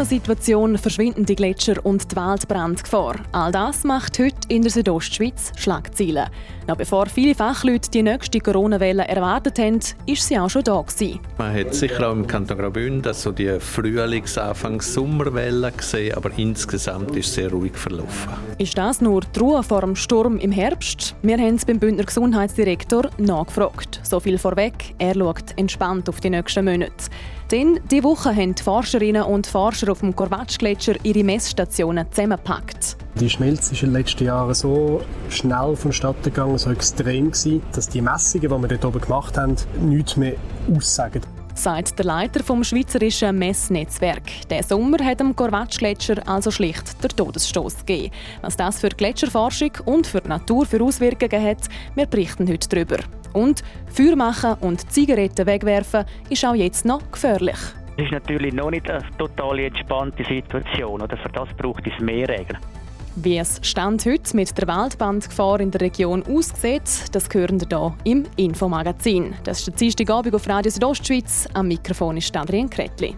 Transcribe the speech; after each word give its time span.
Corona-Situation, 0.00 0.78
verschwindende 0.78 1.34
Gletscher 1.34 1.84
und 1.84 2.10
die 2.10 2.16
Waldbrandgefahr. 2.16 3.16
All 3.32 3.52
das 3.52 3.84
macht 3.84 4.18
heute 4.18 4.38
in 4.48 4.62
der 4.62 4.70
Südostschweiz 4.70 5.52
Schlagzeilen. 5.56 6.30
Noch 6.66 6.76
bevor 6.76 7.04
viele 7.04 7.34
Fachleute 7.34 7.90
die 7.90 8.02
nächste 8.02 8.40
Corona-Welle 8.40 9.06
erwartet 9.06 9.58
haben, 9.58 9.80
ist 10.06 10.26
sie 10.26 10.38
auch 10.38 10.48
schon 10.48 10.64
da 10.64 10.80
gewesen. 10.80 11.20
Man 11.36 11.54
hat 11.54 11.74
sicher 11.74 12.08
auch 12.08 12.12
im 12.12 12.26
Kanton 12.26 12.56
Graubünden 12.56 13.12
so 13.12 13.30
die 13.30 13.60
Frühlings-, 13.60 14.38
Anfangs-, 14.38 14.94
Sommerwelle 14.94 15.70
gesehen, 15.70 16.16
aber 16.16 16.30
insgesamt 16.38 17.14
ist 17.14 17.26
es 17.26 17.34
sehr 17.34 17.50
ruhig 17.50 17.74
verlaufen. 17.74 18.32
Ist 18.56 18.78
das 18.78 19.02
nur 19.02 19.20
die 19.20 19.38
Ruhe 19.38 19.62
vor 19.62 19.82
dem 19.82 19.96
Sturm 19.96 20.38
im 20.38 20.52
Herbst? 20.52 21.14
Wir 21.20 21.36
haben 21.36 21.56
es 21.56 21.66
beim 21.66 21.78
Bündner 21.78 22.04
Gesundheitsdirektor 22.04 23.10
nachgefragt. 23.18 24.00
So 24.02 24.18
viel 24.18 24.38
vorweg, 24.38 24.94
er 24.98 25.14
schaut 25.14 25.58
entspannt 25.58 26.08
auf 26.08 26.20
die 26.20 26.30
nächsten 26.30 26.64
Monate. 26.64 27.10
Denn 27.50 27.80
diese 27.90 28.04
Woche 28.04 28.30
haben 28.30 28.54
die 28.54 28.62
Forscherinnen 28.62 29.24
und 29.24 29.44
Forscher 29.44 29.89
auf 29.90 30.00
dem 30.00 30.14
Korvatschgletscher 30.14 30.94
ihre 31.02 31.24
Messstationen 31.24 32.06
zusammengepackt. 32.10 32.96
Die 33.18 33.28
Schmelze 33.28 33.74
ist 33.74 33.82
in 33.82 33.88
den 33.88 34.00
letzten 34.00 34.24
Jahren 34.24 34.54
so 34.54 35.02
schnell 35.28 35.76
vonstatten 35.76 36.22
gegangen, 36.22 36.58
so 36.58 36.70
extrem 36.70 37.32
gewesen, 37.32 37.62
dass 37.72 37.88
die 37.88 38.00
Messungen, 38.00 38.48
die 38.48 38.68
wir 38.70 38.78
dort 38.78 38.84
oben 38.84 39.00
gemacht 39.00 39.36
haben, 39.36 39.56
nichts 39.80 40.16
mehr 40.16 40.34
aussagen. 40.74 41.22
Sagt 41.54 41.98
der 41.98 42.06
Leiter 42.06 42.42
vom 42.42 42.64
Schweizerischen 42.64 43.36
Messnetzwerk. 43.36 44.48
Der 44.48 44.62
Sommer 44.62 45.04
hat 45.04 45.20
dem 45.20 45.34
Korvatschgletscher 45.36 46.26
also 46.26 46.50
schlicht 46.50 47.02
der 47.02 47.10
Todesstoß 47.10 47.78
gegeben. 47.80 48.14
Was 48.40 48.56
das 48.56 48.80
für 48.80 48.88
die 48.88 48.96
Gletscherforschung 48.96 49.72
und 49.84 50.06
für 50.06 50.20
die 50.20 50.28
Natur 50.28 50.64
für 50.64 50.82
Auswirkungen 50.82 51.44
hat, 51.44 51.68
wir 51.94 52.06
berichten 52.06 52.48
heute 52.48 52.68
darüber. 52.68 52.96
Und 53.32 53.62
Feuer 53.92 54.16
machen 54.16 54.54
und 54.60 54.90
Zigaretten 54.90 55.46
wegwerfen 55.46 56.04
ist 56.30 56.44
auch 56.44 56.54
jetzt 56.54 56.84
noch 56.84 57.10
gefährlich. 57.10 57.58
Es 58.00 58.06
ist 58.06 58.12
natürlich 58.12 58.54
noch 58.54 58.70
nicht 58.70 58.88
eine 58.90 59.04
total 59.18 59.58
entspannte 59.58 60.24
Situation. 60.24 61.02
Oder 61.02 61.18
für 61.18 61.28
das 61.28 61.50
braucht 61.58 61.86
es 61.86 62.02
mehr 62.02 62.26
Regeln. 62.26 62.58
Wie 63.16 63.36
es 63.36 63.60
Stand 63.62 64.06
heute 64.06 64.34
mit 64.34 64.56
der 64.56 64.66
Waldbrandgefahr 64.66 65.60
in 65.60 65.70
der 65.70 65.82
Region 65.82 66.22
aussieht, 66.22 66.80
das 67.12 67.28
hören 67.30 67.60
wir 67.60 67.68
hier 67.68 67.94
im 68.04 68.24
Infomagazin. 68.36 69.34
Das 69.44 69.58
ist 69.58 69.66
der 69.66 69.74
Dienstagabend 69.74 70.34
auf 70.34 70.48
Radio 70.48 70.70
Südostschweiz. 70.70 71.46
Am 71.52 71.68
Mikrofon 71.68 72.16
ist 72.16 72.34
Adrian 72.34 72.70
Kretli. 72.70 73.14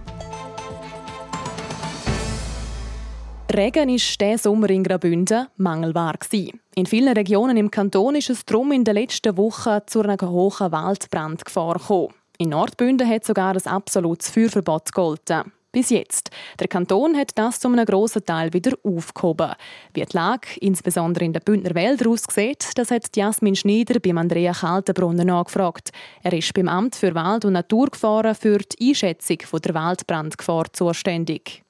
Regen 3.55 3.89
war 3.89 3.97
diesen 3.97 4.39
Sommer 4.39 4.71
in 4.71 4.83
Graubünden 4.83 5.47
mangelbar. 5.59 6.15
In 6.75 6.87
vielen 6.87 7.15
Regionen 7.15 7.57
im 7.57 7.71
Kanton 7.71 8.17
ist 8.17 8.31
es 8.31 8.45
darum 8.45 8.73
in 8.73 8.83
den 8.83 8.97
letzten 8.97 9.37
Wochen 9.37 9.79
zu 9.87 10.01
einer 10.01 10.17
hohen 10.23 10.73
Waldbrandgefahr 10.73 11.75
gekommen. 11.75 12.15
In 12.43 12.49
Nordbünden 12.49 13.09
hat 13.09 13.25
sogar 13.25 13.55
ein 13.55 13.67
absolutes 13.69 14.29
Feuerverbot 14.29 14.87
gegolten. 14.87 15.53
Bis 15.71 15.91
jetzt. 15.91 16.31
Der 16.59 16.67
Kanton 16.67 17.17
hat 17.17 17.39
das 17.39 17.61
zu 17.61 17.69
einem 17.69 17.87
grossen 17.87 18.25
Teil 18.27 18.53
wieder 18.53 18.73
aufgehoben. 18.83 19.53
Wie 19.95 20.05
die 20.05 20.17
Lage, 20.17 20.49
insbesondere 20.61 21.25
in 21.25 21.35
den 21.35 21.43
Bündner 21.45 21.77
Wäldern, 21.77 22.09
aussieht, 22.09 22.71
das 22.75 22.91
hat 22.91 23.17
Jasmin 23.17 23.55
Schneider 23.55 24.01
beim 24.01 24.19
Andrea 24.19 24.55
Kaltenbrunner 24.55 25.25
nachgefragt. 25.25 25.91
Er 26.25 26.33
ist 26.33 26.53
beim 26.53 26.67
Amt 26.67 26.97
für 26.97 27.15
Wald- 27.15 27.45
und 27.45 27.53
Naturgefahren 27.53 28.35
für 28.35 28.59
die 28.59 28.89
Einschätzung 28.89 29.39
der 29.65 29.75
Waldbrandgefahr 29.75 30.65
zuständig. 30.73 31.62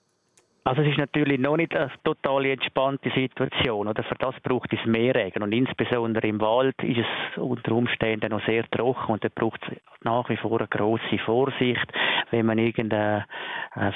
Also 0.64 0.82
es 0.82 0.88
ist 0.90 0.98
natürlich 0.98 1.40
noch 1.40 1.56
nicht 1.56 1.74
eine 1.74 1.90
total 2.04 2.46
entspannte 2.46 3.10
Situation. 3.10 3.88
Oder 3.88 4.04
für 4.04 4.14
das 4.14 4.34
braucht 4.44 4.72
es 4.72 4.84
mehr 4.86 5.14
Regen. 5.14 5.42
Und 5.42 5.52
insbesondere 5.52 6.28
im 6.28 6.40
Wald 6.40 6.80
ist 6.84 6.98
es 6.98 7.38
unter 7.38 7.72
Umständen 7.72 8.30
noch 8.30 8.44
sehr 8.46 8.64
trocken 8.70 9.12
und 9.12 9.24
da 9.24 9.28
braucht 9.34 9.60
es 9.68 9.76
nach 10.04 10.28
wie 10.28 10.36
vor 10.36 10.60
eine 10.60 10.68
grosse 10.68 11.18
Vorsicht, 11.24 11.86
wenn 12.30 12.46
man 12.46 12.58
irgendeine 12.58 13.26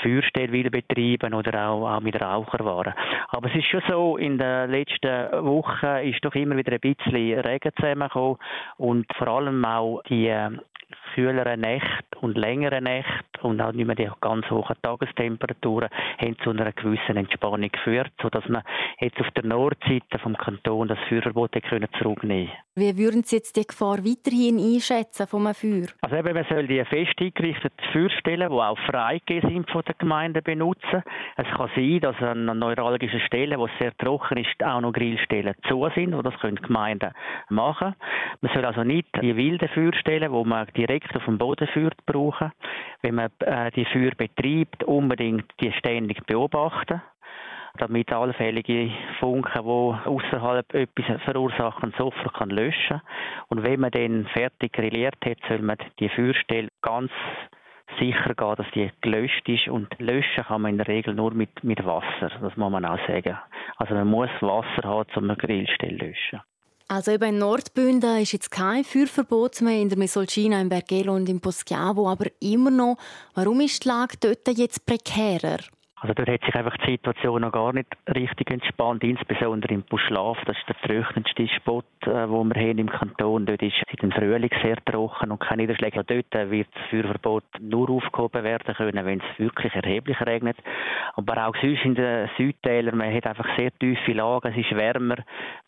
Feuerstelle 0.03 0.53
will 0.53 0.71
betreiben 0.71 1.35
oder 1.35 1.69
auch, 1.69 1.89
auch 1.89 2.01
mit 2.01 2.21
Raucherwaren. 2.21 2.95
Aber 3.29 3.49
es 3.49 3.57
ist 3.57 3.67
schon 3.67 3.83
so, 3.89 4.17
in 4.17 4.39
den 4.39 4.71
letzten 4.71 5.31
Wochen 5.45 6.05
ist 6.05 6.25
doch 6.25 6.35
immer 6.35 6.57
wieder 6.57 6.73
ein 6.73 6.81
bisschen 6.81 7.41
Regen 7.41 7.73
zusammengekommen 7.77 8.39
und 8.79 9.07
vor 9.17 9.29
allem 9.29 9.65
auch 9.65 10.03
die 10.09 10.35
kühleren 11.15 11.61
Nächte 11.61 12.19
und 12.21 12.37
längeren 12.37 12.85
Nächte 12.85 13.41
und 13.43 13.61
auch 13.61 13.73
nicht 13.73 13.87
mehr 13.87 13.97
die 13.97 14.11
ganz 14.21 14.49
hohen 14.51 14.77
Tagestemperaturen 14.83 15.89
haben 16.19 16.37
zu 16.45 16.51
einer 16.51 16.73
gewissen 16.73 17.17
Entspannung 17.17 17.71
geführt, 17.71 18.13
sodass 18.21 18.47
man 18.49 18.63
jetzt 19.01 19.19
auf 19.21 19.31
der 19.31 19.45
Nordseite 19.45 20.19
vom 20.23 20.37
Kanton 20.37 20.89
das 20.89 20.99
Feuerverbot 21.09 21.53
zurücknehmen 21.69 21.89
können. 22.49 22.51
Wie 22.79 22.99
würden 22.99 23.23
Sie 23.23 23.37
jetzt 23.37 23.57
die 23.57 23.67
Gefahr 23.67 24.05
weiterhin 24.05 24.59
einschätzen 24.59 25.27
vom 25.27 25.47
Feuer? 25.55 25.87
Also 26.03 26.17
eben, 26.17 26.35
man 26.35 26.45
soll 26.51 26.67
die 26.67 26.85
fest 26.85 27.15
eingerichteten 27.19 27.93
Feuerstellen, 27.93 28.51
die 28.51 28.55
auch 28.55 28.79
freigegeben 28.81 29.51
sind 29.51 29.71
von 29.71 29.83
der 29.87 29.95
Gemeinde 29.95 30.43
benutzen. 30.43 31.03
Es 31.37 31.47
kann 31.57 31.71
sein, 31.75 32.01
dass 32.01 32.17
an 32.21 32.45
neuralgischen 32.45 33.21
Stellen, 33.21 33.59
wo 33.59 33.65
es 33.65 33.73
sehr 33.81 33.97
trocken 33.97 34.37
ist, 34.37 34.63
auch 34.63 34.83
noch 34.83 34.93
Grillstellen 34.93 35.55
zu 35.67 35.89
sind, 35.95 36.15
wo 36.15 36.21
das 36.21 36.39
können 36.41 36.57
die 36.57 36.63
Gemeinden 36.63 37.13
machen. 37.49 37.95
Man 38.43 38.53
soll 38.53 38.67
also 38.67 38.85
nicht 38.85 39.09
die 39.23 39.35
wilden 39.35 39.69
Feuerstellen, 39.69 40.31
wo 40.31 40.45
man 40.45 40.67
direkt 40.77 41.15
auf 41.17 41.25
dem 41.25 41.39
Boden 41.39 41.67
führt, 41.69 42.05
brauchen. 42.07 42.53
Wenn 43.03 43.17
man 43.17 43.31
äh, 43.41 43.71
die 43.73 43.85
Feuer 43.87 44.13
betreibt, 44.17 44.85
unbedingt 44.85 45.47
die 45.61 45.73
ständig 45.73 46.25
beobachten 46.27 47.03
damit 47.77 48.13
allfällige 48.13 48.91
Funken, 49.21 49.63
die 49.63 50.09
außerhalb 50.09 50.75
etwas 50.75 51.23
verursachen, 51.23 51.95
sofort 51.99 52.35
kann 52.35 52.51
löschen 52.51 53.01
Und 53.49 53.65
wenn 53.65 53.81
man 53.81 53.91
dann 53.91 54.27
fertig 54.33 54.73
grilliert 54.73 55.17
hat, 55.25 55.39
soll 55.49 55.61
man 55.61 55.77
die 56.01 56.09
Feuerstelle 56.09 56.69
ganz 56.83 57.11
sicher 57.99 58.35
gehen, 58.35 58.55
dass 58.57 58.71
die 58.75 58.91
gelöscht 59.01 59.49
ist. 59.49 59.69
Und 59.69 59.89
löschen 59.99 60.45
kann 60.45 60.63
man 60.63 60.73
in 60.73 60.79
der 60.79 60.89
Regel 60.89 61.15
nur 61.15 61.33
mit, 61.33 61.63
mit 61.63 61.85
Wasser. 61.85 62.29
Das 62.29 62.41
muss 62.41 62.57
man 62.57 62.85
auch 62.85 62.99
sagen. 63.07 63.39
Also 63.77 63.95
man 63.95 64.09
muss 64.09 64.31
Wasser 64.41 64.89
haben, 64.89 65.11
um 65.15 65.25
eine 65.25 65.37
Grillstelle 65.37 65.99
zu 65.99 66.05
löschen. 66.07 66.41
Also 66.89 67.11
eben 67.11 67.31
in 67.31 67.39
Nordbünden 67.39 68.23
ist 68.23 68.33
jetzt 68.33 68.53
kein 68.53 68.85
Feuerverbot 68.85 69.61
mehr 69.61 69.81
in 69.81 69.89
der 69.89 69.99
Mesolcina, 69.99 70.61
im 70.61 70.69
Bergelo 70.69 71.17
und 71.17 71.29
im 71.29 71.41
Poschiavo, 71.41 72.09
aber 72.09 72.27
immer 72.39 72.71
noch. 72.71 72.97
Warum 73.35 73.61
ist 73.61 73.83
die 73.83 73.89
Lage 73.89 74.17
dort 74.21 74.47
jetzt 74.57 74.87
prekärer? 74.87 75.59
Also 75.99 76.13
dort 76.13 76.29
hat 76.29 76.45
sich 76.45 76.55
einfach 76.55 76.77
die 76.77 76.91
Situation 76.93 77.41
noch 77.41 77.53
gar 77.53 77.73
nicht 77.73 77.89
richtig 78.15 78.51
entspannt, 78.51 79.03
insbesondere 79.03 79.73
im 79.73 79.83
Buschlaf. 79.83 80.37
Das 80.45 80.55
ist 80.59 80.69
der 80.69 80.77
trockenste 80.77 81.49
Spot, 81.49 81.83
äh, 82.03 82.29
wo 82.29 82.45
wir 82.45 82.55
haben 82.55 82.79
im 82.79 82.91
Kanton. 82.91 83.47
Dort 83.47 83.63
ist 83.63 83.77
seit 83.89 84.03
dem 84.03 84.13
Frühling 84.13 84.51
sehr 84.63 84.77
trocken 84.85 85.31
und 85.31 85.41
keine 85.41 85.63
Niederschläge. 85.63 86.05
Dort 86.05 86.51
wird 86.51 86.69
das 86.75 86.83
Feuerverbot 86.91 87.45
nur 87.61 87.89
aufgehoben 87.89 88.45
werden 88.45 88.75
können, 88.75 89.07
wenn 89.07 89.21
es 89.21 89.39
wirklich 89.39 89.75
erheblich 89.75 90.21
regnet. 90.21 90.59
Aber 91.15 91.47
auch 91.47 91.57
sonst 91.63 91.85
in 91.87 91.95
den 91.95 92.29
Südtälern, 92.37 92.99
man 92.99 93.15
hat 93.15 93.27
einfach 93.27 93.49
sehr 93.57 93.71
tiefe 93.79 94.13
Lagen, 94.13 94.53
es 94.53 94.67
ist 94.67 94.77
wärmer, 94.77 95.17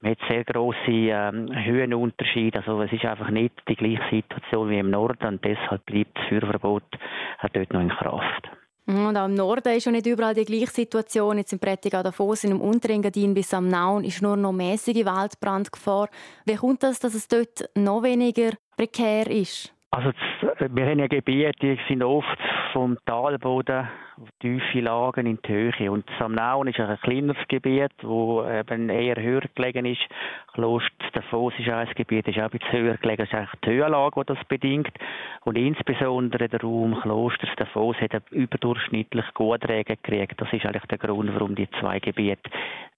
man 0.02 0.10
hat 0.10 0.18
sehr 0.28 0.44
grosse 0.44 0.76
ähm, 0.88 1.48
Höhenunterschiede. 1.54 2.58
Also 2.58 2.82
es 2.82 2.92
ist 2.92 3.06
einfach 3.06 3.30
nicht 3.30 3.54
die 3.66 3.76
gleiche 3.76 4.02
Situation 4.10 4.68
wie 4.68 4.78
im 4.78 4.90
Norden 4.90 5.26
und 5.26 5.42
deshalb 5.42 5.86
bleibt 5.86 6.18
das 6.18 6.26
Feuerverbot 6.28 6.84
dort 7.54 7.72
noch 7.72 7.80
in 7.80 7.88
Kraft. 7.88 8.57
Mhm, 8.88 9.06
und 9.06 9.16
auch 9.18 9.26
im 9.26 9.34
Norden 9.34 9.76
ist 9.76 9.84
schon 9.84 9.92
nicht 9.92 10.06
überall 10.06 10.34
die 10.34 10.46
gleiche 10.46 10.72
Situation. 10.72 11.36
Jetzt 11.36 11.52
im 11.52 11.58
Prättigau 11.58 12.02
Davos, 12.02 12.44
im 12.44 12.60
Unterengadin 12.60 13.34
bis 13.34 13.52
am 13.52 13.68
Naun 13.68 14.02
ist 14.02 14.22
nur 14.22 14.36
noch 14.36 14.52
mäßige 14.52 15.04
Waldbrandgefahr. 15.04 16.08
Wie 16.46 16.56
kommt 16.56 16.82
das, 16.82 16.98
dass 16.98 17.14
es 17.14 17.28
dort 17.28 17.68
noch 17.74 18.02
weniger 18.02 18.52
prekär 18.76 19.26
ist? 19.26 19.74
Also 19.90 20.10
wir 20.58 20.86
haben 20.86 20.98
ja 21.00 21.06
Gebiete, 21.06 21.52
die 21.60 21.78
sind 21.86 22.02
oft 22.02 22.38
vom 22.72 22.98
Talboden 23.06 23.88
tiefe 24.40 24.80
Lagen 24.80 25.26
in 25.26 25.38
die 25.42 25.52
Höhe. 25.52 25.90
Und 25.90 26.04
Samnaun 26.18 26.68
ist 26.68 26.80
ein 26.80 26.98
kleineres 27.00 27.36
Gebiet, 27.48 27.92
wo 28.02 28.44
eben 28.44 28.88
eher 28.88 29.16
höher 29.16 29.44
gelegen 29.54 29.86
ist. 29.86 30.00
Kloster 30.52 31.10
Davos 31.12 31.52
ist 31.58 31.68
ein 31.68 31.88
Gebiet, 31.94 32.26
das 32.26 32.34
ist 32.34 32.40
auch 32.40 32.50
ein 32.50 32.58
bisschen 32.58 32.80
höher 32.80 32.96
gelegen. 32.96 33.22
Das 33.22 33.28
ist 33.28 33.34
eigentlich 33.34 33.60
die 33.64 33.70
Höhenlage, 33.70 34.20
die 34.20 34.34
das 34.34 34.44
bedingt. 34.46 34.92
Und 35.44 35.56
insbesondere 35.56 36.48
der 36.48 36.60
Raum 36.60 37.00
Klosters 37.00 37.50
Davos 37.56 37.96
hat 38.00 38.22
überdurchschnittlich 38.30 39.26
gut 39.34 39.68
Regen 39.68 39.96
gekriegt. 40.02 40.40
Das 40.40 40.52
ist 40.52 40.66
eigentlich 40.66 40.86
der 40.86 40.98
Grund, 40.98 41.32
warum 41.34 41.54
die 41.54 41.68
zwei 41.80 42.00
Gebiete 42.00 42.50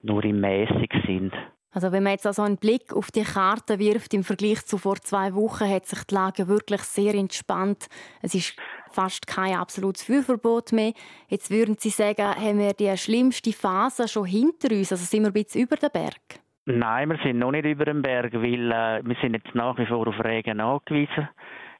nur 0.03 0.25
im 0.25 0.41
Mäßig 0.41 0.91
sind. 1.07 1.35
Also 1.73 1.93
wenn 1.93 2.03
man 2.03 2.13
jetzt 2.13 2.27
also 2.27 2.43
einen 2.43 2.57
Blick 2.57 2.93
auf 2.93 3.13
die 3.13 3.23
Karte 3.23 3.79
wirft 3.79 4.13
im 4.13 4.25
Vergleich 4.25 4.67
zu 4.67 4.77
vor 4.77 4.97
zwei 4.97 5.35
Wochen, 5.35 5.69
hat 5.69 5.87
sich 5.87 6.03
die 6.05 6.15
Lage 6.15 6.49
wirklich 6.49 6.81
sehr 6.83 7.15
entspannt. 7.15 7.87
Es 8.23 8.35
ist 8.35 8.57
fast 8.93 9.27
kein 9.27 9.55
absolutes 9.55 10.05
Feuerverbot 10.05 10.73
mehr. 10.73 10.93
Jetzt 11.29 11.51
würden 11.51 11.77
Sie 11.79 11.91
sagen, 11.91 12.27
haben 12.27 12.59
wir 12.59 12.73
die 12.73 12.97
schlimmste 12.97 13.53
Phase 13.53 14.09
schon 14.09 14.27
hinter 14.27 14.75
uns? 14.75 14.93
Also 14.93 15.05
sind 15.05 15.23
wir 15.23 15.31
ein 15.31 15.33
bisschen 15.33 15.63
über 15.63 15.77
den 15.77 15.91
Berg? 15.91 16.41
Nein, 16.67 17.09
wir 17.09 17.19
sind 17.23 17.39
noch 17.39 17.51
nicht 17.51 17.65
über 17.65 17.85
dem 17.85 18.03
Berg, 18.03 18.33
weil 18.35 18.71
äh, 18.71 19.01
wir 19.05 19.17
sind 19.21 19.35
jetzt 19.35 19.55
nach 19.55 19.77
wie 19.79 19.87
vor 19.87 20.07
auf 20.07 20.25
Regen 20.25 20.61
angewiesen. 20.61 21.29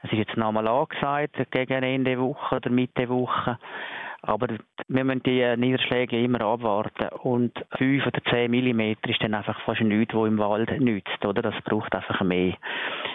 Es 0.03 0.13
ist 0.13 0.19
jetzt 0.19 0.37
nochmal 0.37 0.67
angesagt, 0.67 1.37
gegen 1.51 1.83
Ende 1.83 2.19
Woche 2.19 2.57
oder 2.57 2.71
Mitte 2.71 3.09
Woche. 3.09 3.59
Aber 4.23 4.49
wir 4.89 5.05
müssen 5.05 5.23
die 5.23 5.57
Niederschläge 5.57 6.23
immer 6.23 6.41
abwarten. 6.43 7.09
Und 7.23 7.53
5 7.79 8.07
oder 8.07 8.21
10 8.31 8.51
mm 8.51 8.81
ist 9.09 9.23
dann 9.23 9.35
einfach 9.35 9.61
fast 9.63 9.81
nichts, 9.81 10.15
was 10.15 10.29
im 10.29 10.39
Wald 10.39 10.81
nützt. 10.81 11.25
Oder? 11.25 11.43
Das 11.43 11.55
braucht 11.65 11.95
einfach 11.95 12.21
mehr. 12.23 12.55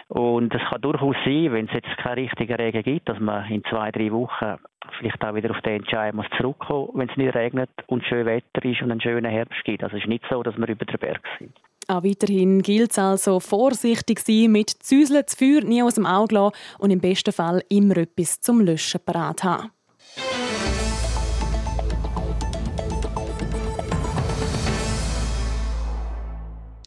Und 0.07 0.53
es 0.53 0.61
kann 0.69 0.81
durchaus 0.81 1.15
sein, 1.25 1.51
wenn 1.51 1.67
es 1.67 1.73
jetzt 1.73 1.97
keine 1.97 2.17
richtigen 2.17 2.55
Regen 2.55 2.83
gibt, 2.83 3.09
dass 3.09 3.19
man 3.19 3.49
in 3.51 3.63
zwei, 3.65 3.91
drei 3.91 4.11
Wochen 4.11 4.57
vielleicht 4.99 5.23
auch 5.23 5.35
wieder 5.35 5.51
auf 5.51 5.61
den 5.61 5.77
Entscheid 5.77 6.13
muss 6.13 6.27
zurückkommen, 6.37 6.89
wenn 6.93 7.09
es 7.09 7.17
nicht 7.17 7.35
regnet 7.35 7.69
und 7.87 8.03
schön 8.05 8.25
Wetter 8.25 8.63
ist 8.63 8.81
und 8.81 8.91
einen 8.91 9.01
schönen 9.01 9.31
Herbst 9.31 9.63
gibt. 9.63 9.83
Also 9.83 9.97
es 9.97 10.03
ist 10.03 10.09
nicht 10.09 10.23
so, 10.29 10.43
dass 10.43 10.57
wir 10.57 10.67
über 10.67 10.85
den 10.85 10.99
Berg 10.99 11.21
sind. 11.39 11.53
Auch 11.87 12.03
weiterhin 12.03 12.61
gilt 12.61 12.91
es 12.91 12.99
also, 12.99 13.39
vorsichtig 13.39 14.19
sein, 14.19 14.51
mit 14.51 14.69
Züseln 14.69 15.23
das 15.23 15.35
Feuer 15.35 15.61
nie 15.61 15.83
aus 15.83 15.95
dem 15.95 16.05
Auge 16.07 16.33
lassen 16.33 16.55
und 16.79 16.89
im 16.89 16.99
besten 16.99 17.31
Fall 17.31 17.63
immer 17.69 17.97
etwas 17.97 18.41
zum 18.41 18.61
Löschen 18.61 19.01
parat 19.05 19.43
haben. 19.43 19.69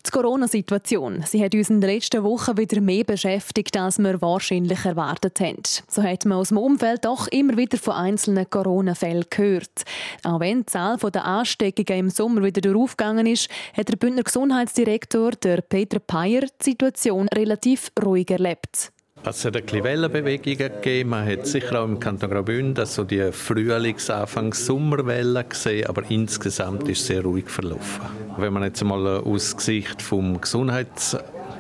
Die 0.09 0.13
Corona-Situation 0.13 1.23
sie 1.27 1.45
hat 1.45 1.55
uns 1.55 1.69
in 1.69 1.83
den 1.83 1.91
letzten 1.91 2.25
Wochen 2.25 2.57
wieder 2.57 2.81
mehr 2.81 3.05
beschäftigt, 3.05 3.77
als 3.77 3.99
wir 3.99 4.23
wahrscheinlich 4.23 4.87
erwartet 4.87 5.39
haben. 5.41 5.61
So 5.87 6.03
hat 6.03 6.25
man 6.25 6.39
aus 6.39 6.49
dem 6.49 6.57
Umfeld 6.57 7.05
doch 7.05 7.29
immer 7.29 7.59
wieder 7.59 7.77
von 7.77 7.93
einzelnen 7.93 8.49
Corona-Fällen 8.49 9.27
gehört. 9.29 9.85
Auch 10.25 10.41
wenn 10.41 10.61
die 10.61 10.67
Zahl 10.67 10.97
der 10.97 11.27
Ansteckungen 11.27 12.07
im 12.07 12.11
Sommer 12.11 12.43
wieder 12.43 12.75
aufgegangen 12.75 13.27
ist, 13.27 13.51
hat 13.77 13.91
der 13.91 13.97
Bündner 13.97 14.23
Gesundheitsdirektor 14.23 15.33
der 15.33 15.61
Peter 15.61 15.99
Peyer 15.99 16.47
die 16.59 16.65
Situation 16.65 17.29
relativ 17.29 17.93
ruhig 18.03 18.31
erlebt. 18.31 18.93
Es 19.25 19.45
hat 19.45 19.57
ein 19.57 19.63
bisschen 19.65 19.85
Wellenbewegungen 19.85 20.57
gegeben. 20.57 21.11
Man 21.11 21.29
hat 21.29 21.47
sicher 21.47 21.81
auch 21.81 21.85
im 21.85 22.01
Kanton 22.01 22.31
Graubünden 22.31 22.87
so 22.87 23.05
die 23.05 23.31
Frühlings-, 23.33 24.11
Anfangs-, 24.11 24.65
Sommerwelle 24.65 25.45
gesehen, 25.45 25.87
aber 25.87 26.03
insgesamt 26.09 26.89
ist 26.89 27.01
es 27.01 27.07
sehr 27.09 27.23
ruhig 27.23 27.49
verlaufen. 27.49 28.07
Wenn 28.37 28.53
man 28.53 28.63
jetzt 28.63 28.83
mal 28.85 29.19
aus 29.19 29.57
Gesicht 29.57 30.01
vom 30.01 30.41
Gesundheits 30.41 31.17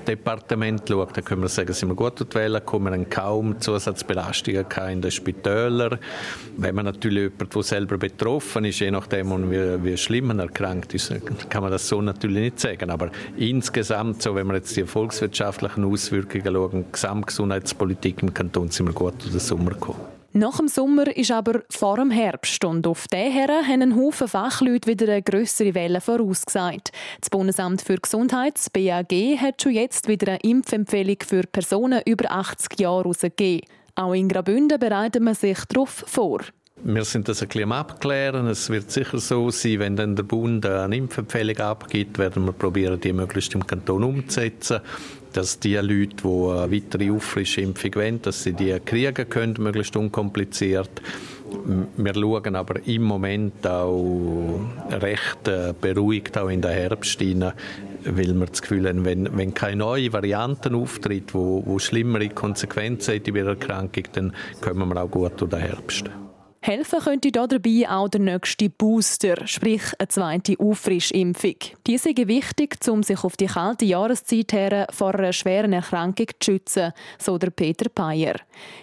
Departement 0.09 0.83
schaut, 0.89 1.17
dann 1.17 1.25
können 1.25 1.43
wir 1.43 1.49
sagen, 1.49 1.73
sind 1.73 1.89
wir 1.89 1.95
gut 1.95 2.17
gekommen, 2.17 2.87
wir 2.87 2.93
haben 2.93 3.11
kaum 3.11 3.61
Zusatzbelastungen 3.61 4.67
in 4.91 5.03
den 5.03 5.11
Spitälern. 5.11 5.99
Wenn 6.57 6.75
man 6.75 6.87
natürlich 6.87 7.31
jemand, 7.33 7.55
der 7.55 7.63
selber 7.63 7.99
betroffen 7.99 8.65
ist, 8.65 8.81
je 8.81 8.91
nachdem, 8.91 9.51
wie, 9.51 9.85
wie 9.85 9.97
schlimm 9.97 10.29
man 10.29 10.39
erkrankt 10.39 10.95
ist, 10.95 11.13
kann 11.51 11.63
man 11.63 11.71
das 11.71 11.87
so 11.87 12.01
natürlich 12.01 12.43
nicht 12.43 12.61
sagen. 12.61 12.91
Aber 12.91 13.11
insgesamt, 13.37 14.23
so, 14.23 14.35
wenn 14.35 14.47
wir 14.47 14.55
jetzt 14.55 14.77
die 14.77 14.85
volkswirtschaftlichen 14.85 15.85
Auswirkungen 15.85 16.55
schauen, 16.55 16.85
Gesamtgesundheitspolitik 16.91 18.23
im 18.23 18.33
Kanton, 18.33 18.71
sind 18.71 18.87
wir 18.87 18.95
gut 18.95 19.15
durch 19.21 19.31
den 19.31 19.41
Sommer 19.41 19.71
gekommen. 19.71 20.18
Nach 20.33 20.59
dem 20.59 20.69
Sommer 20.69 21.17
ist 21.17 21.31
aber 21.31 21.63
vor 21.71 21.97
dem 21.97 22.11
Herbst 22.11 22.63
und 22.63 22.87
auf 22.87 23.09
diesen 23.09 23.33
Herren 23.33 23.67
haben 23.67 23.81
ein 23.81 23.97
Haufen 23.97 24.29
Fachleute 24.29 24.87
wieder 24.87 25.11
eine 25.11 25.23
grössere 25.23 25.75
Welle 25.75 26.03
vorausgesagt. 26.03 26.93
Das 27.19 27.31
Bundesamt 27.31 27.81
für 27.81 27.97
Gesundheit, 27.97 28.57
das 28.57 28.69
BAG, 28.69 29.11
hat 29.41 29.63
schon 29.63 29.73
jetzt 29.73 30.07
wieder 30.07 30.33
eine 30.33 30.41
Impfempfehlung 30.41 31.17
für 31.27 31.45
Personen 31.45 32.03
über 32.05 32.31
80 32.31 32.79
Jahre 32.79 33.05
herausgegeben. 33.05 33.67
Auch 33.95 34.13
in 34.13 34.29
Graubünden 34.29 34.79
bereitet 34.79 35.23
man 35.23 35.35
sich 35.35 35.59
darauf 35.65 36.05
vor. 36.07 36.41
Wir 36.85 37.05
sind 37.05 37.29
das 37.29 37.43
ein 37.43 37.49
bisschen 37.49 37.65
am 37.65 37.73
Abklären. 37.73 38.47
Es 38.47 38.71
wird 38.71 38.91
sicher 38.91 39.19
so 39.19 39.51
sein, 39.51 39.81
wenn 39.81 39.97
dann 39.97 40.17
der 40.17 40.23
Bund 40.23 40.65
eine 40.65 40.97
Impfempfehlung 40.97 41.57
abgibt, 41.59 42.19
werden 42.19 42.45
wir 42.45 42.53
probieren, 42.53 43.01
die 43.01 43.13
möglichst 43.13 43.55
im 43.55 43.67
Kanton 43.67 44.05
umzusetzen 44.05 44.81
dass 45.33 45.59
die 45.59 45.77
Leute, 45.77 46.17
die 46.23 46.27
eine 46.27 46.73
weitere 46.73 47.11
Auffrischimpfung 47.11 47.95
wollen, 47.95 48.23
dass 48.23 48.43
sie 48.43 48.53
die 48.53 48.79
kriegen 48.85 49.29
können, 49.29 49.55
möglichst 49.59 49.97
unkompliziert. 49.97 50.91
Wir 51.97 52.15
schauen 52.15 52.57
aber 52.57 52.87
im 52.87 53.03
Moment 53.03 53.67
auch 53.67 54.61
recht 54.91 55.49
äh, 55.49 55.73
beruhigt 55.79 56.37
auch 56.37 56.49
in 56.49 56.61
den 56.61 56.73
Herbst 56.73 57.21
hinein, 57.21 57.53
weil 58.05 58.35
wir 58.35 58.47
das 58.47 58.63
Gefühl 58.63 58.89
haben, 58.89 59.05
wenn, 59.05 59.37
wenn 59.37 59.55
keine 59.55 59.77
neue 59.77 60.13
Varianten 60.13 60.75
auftritt, 60.75 61.35
wo, 61.35 61.63
wo 61.65 61.79
schlimmere 61.79 62.29
Konsequenzen 62.29 63.15
hat 63.15 63.29
in 63.29 63.37
ihrer 63.37 63.51
Erkrankung, 63.51 64.05
dann 64.13 64.35
kommen 64.61 64.89
wir 64.89 65.03
auch 65.03 65.11
gut 65.11 65.41
durch 65.41 65.51
den 65.51 65.61
Herbst. 65.61 66.11
Helfen 66.61 66.99
könnte 66.99 67.31
dabei 67.31 67.89
auch 67.89 68.09
der 68.09 68.21
nächste 68.21 68.69
Booster, 68.69 69.47
sprich 69.47 69.83
eine 69.99 70.09
zweite 70.09 70.59
Auffrischimpfung. 70.59 71.55
Diese 71.87 72.11
ist 72.11 72.29
wichtig, 72.29 72.77
um 72.89 73.03
sich 73.03 73.23
auf 73.23 73.37
die 73.37 73.47
kalte 73.47 73.85
Jahreszeit 73.85 74.53
her 74.53 74.87
vor 74.91 75.15
einer 75.15 75.33
schweren 75.33 75.73
Erkrankung 75.73 76.27
zu 76.41 76.53
schützen, 76.53 76.93
so 77.19 77.39
der 77.39 77.51
Peter 77.51 77.89
Peyer. 77.89 78.35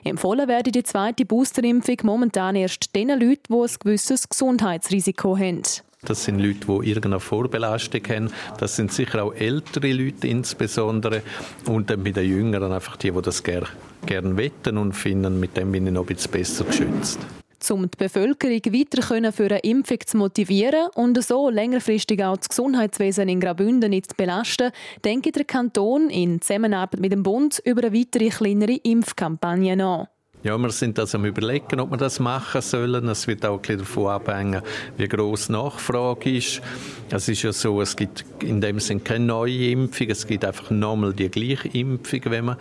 Empfohlen 0.04 0.48
werde 0.48 0.72
die 0.72 0.84
zweite 0.84 1.26
Boosterimpfung 1.26 1.98
momentan 2.04 2.56
erst 2.56 2.96
den 2.96 3.10
Leuten, 3.10 3.44
die 3.50 3.54
ein 3.54 3.76
gewisses 3.80 4.30
Gesundheitsrisiko 4.30 5.38
haben. 5.38 5.62
Das 6.02 6.24
sind 6.24 6.40
Leute, 6.40 6.66
die 6.68 6.90
irgendeine 6.90 7.20
Vorbelastung 7.20 8.02
haben. 8.10 8.32
Das 8.58 8.76
sind 8.78 8.94
sicher 8.94 9.24
auch 9.24 9.34
ältere 9.34 9.92
Leute 9.92 10.28
insbesondere. 10.28 11.24
Und 11.68 11.90
dann 11.90 12.04
bei 12.04 12.12
den 12.12 12.30
Jüngeren 12.30 12.72
einfach 12.72 12.96
die, 12.96 13.12
die 13.12 13.22
das 13.22 13.44
gerne 13.44 13.68
gern 14.06 14.38
wetten 14.38 14.78
und 14.78 14.94
finden, 14.94 15.40
mit 15.40 15.58
dem 15.58 15.72
bin 15.72 15.88
ich 15.88 15.94
noch 15.94 16.02
ein 16.02 16.08
bisschen 16.08 16.32
besser 16.32 16.64
geschützt 16.64 17.20
um 17.70 17.90
die 17.90 17.98
Bevölkerung 17.98 18.62
weiter 18.66 19.32
für 19.32 19.46
eine 19.46 19.60
Impfung 19.60 20.00
zu 20.06 20.18
motivieren 20.18 20.90
und 20.96 21.22
so 21.24 21.50
längerfristig 21.50 22.24
auch 22.24 22.38
das 22.38 22.50
Gesundheitswesen 22.50 23.30
in 23.30 23.40
Graubünden 23.40 23.90
nicht 23.90 24.12
zu 24.12 24.16
belasten, 24.16 24.72
denkt 25.04 25.36
der 25.36 25.46
Kanton 25.46 26.10
in 26.10 26.42
Zusammenarbeit 26.42 27.00
mit 27.00 27.12
dem 27.12 27.24
Bund 27.24 27.62
über 27.66 27.84
eine 27.84 27.98
weitere 27.98 28.30
kleinere 28.30 28.76
Impfkampagne 28.84 29.76
nach. 29.76 30.08
Ja, 30.46 30.56
wir 30.60 30.70
sind 30.70 31.00
also 31.00 31.18
am 31.18 31.26
überlegen, 31.26 31.80
ob 31.80 31.90
wir 31.90 31.98
das 31.98 32.20
machen 32.20 32.62
sollen. 32.62 33.08
Es 33.08 33.26
wird 33.26 33.44
auch 33.48 33.60
ein 33.68 33.78
davon 33.80 34.08
abhängen, 34.10 34.62
wie 34.96 35.08
groß 35.08 35.48
die 35.48 35.54
Nachfrage 35.54 36.38
ist. 36.38 36.62
Es 37.10 37.28
ist 37.28 37.42
ja 37.42 37.52
so, 37.52 37.82
es 37.82 37.96
gibt 37.96 38.24
in 38.44 38.62
dem 38.62 38.80
Sinne 38.80 39.00
keine 39.00 39.26
neue 39.26 39.72
Impfung, 39.72 40.08
es 40.08 40.28
gibt 40.28 40.46
einfach 40.46 40.70
nochmal 40.70 41.14
die 41.14 41.30
gleiche 41.30 41.70
Impfung, 41.70 42.22
wenn 42.26 42.46
man 42.46 42.58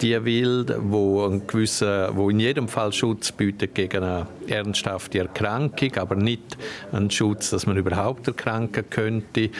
die 0.00 0.24
will, 0.24 0.66
wo, 0.82 1.26
ein 1.26 1.46
gewisser, 1.46 2.14
wo 2.16 2.30
in 2.30 2.40
jedem 2.40 2.68
Fall 2.68 2.92
Schutz 2.92 3.32
bietet 3.32 3.74
gegen 3.74 4.02
eine 4.02 4.26
ernsthafte 4.48 5.20
Erkrankung, 5.20 5.96
aber 5.96 6.14
nicht 6.14 6.56
einen 6.92 7.10
Schutz, 7.10 7.50
dass 7.50 7.66
man 7.66 7.76
überhaupt 7.76 8.26
erkranken 8.26 8.84
könnte. 8.88 9.50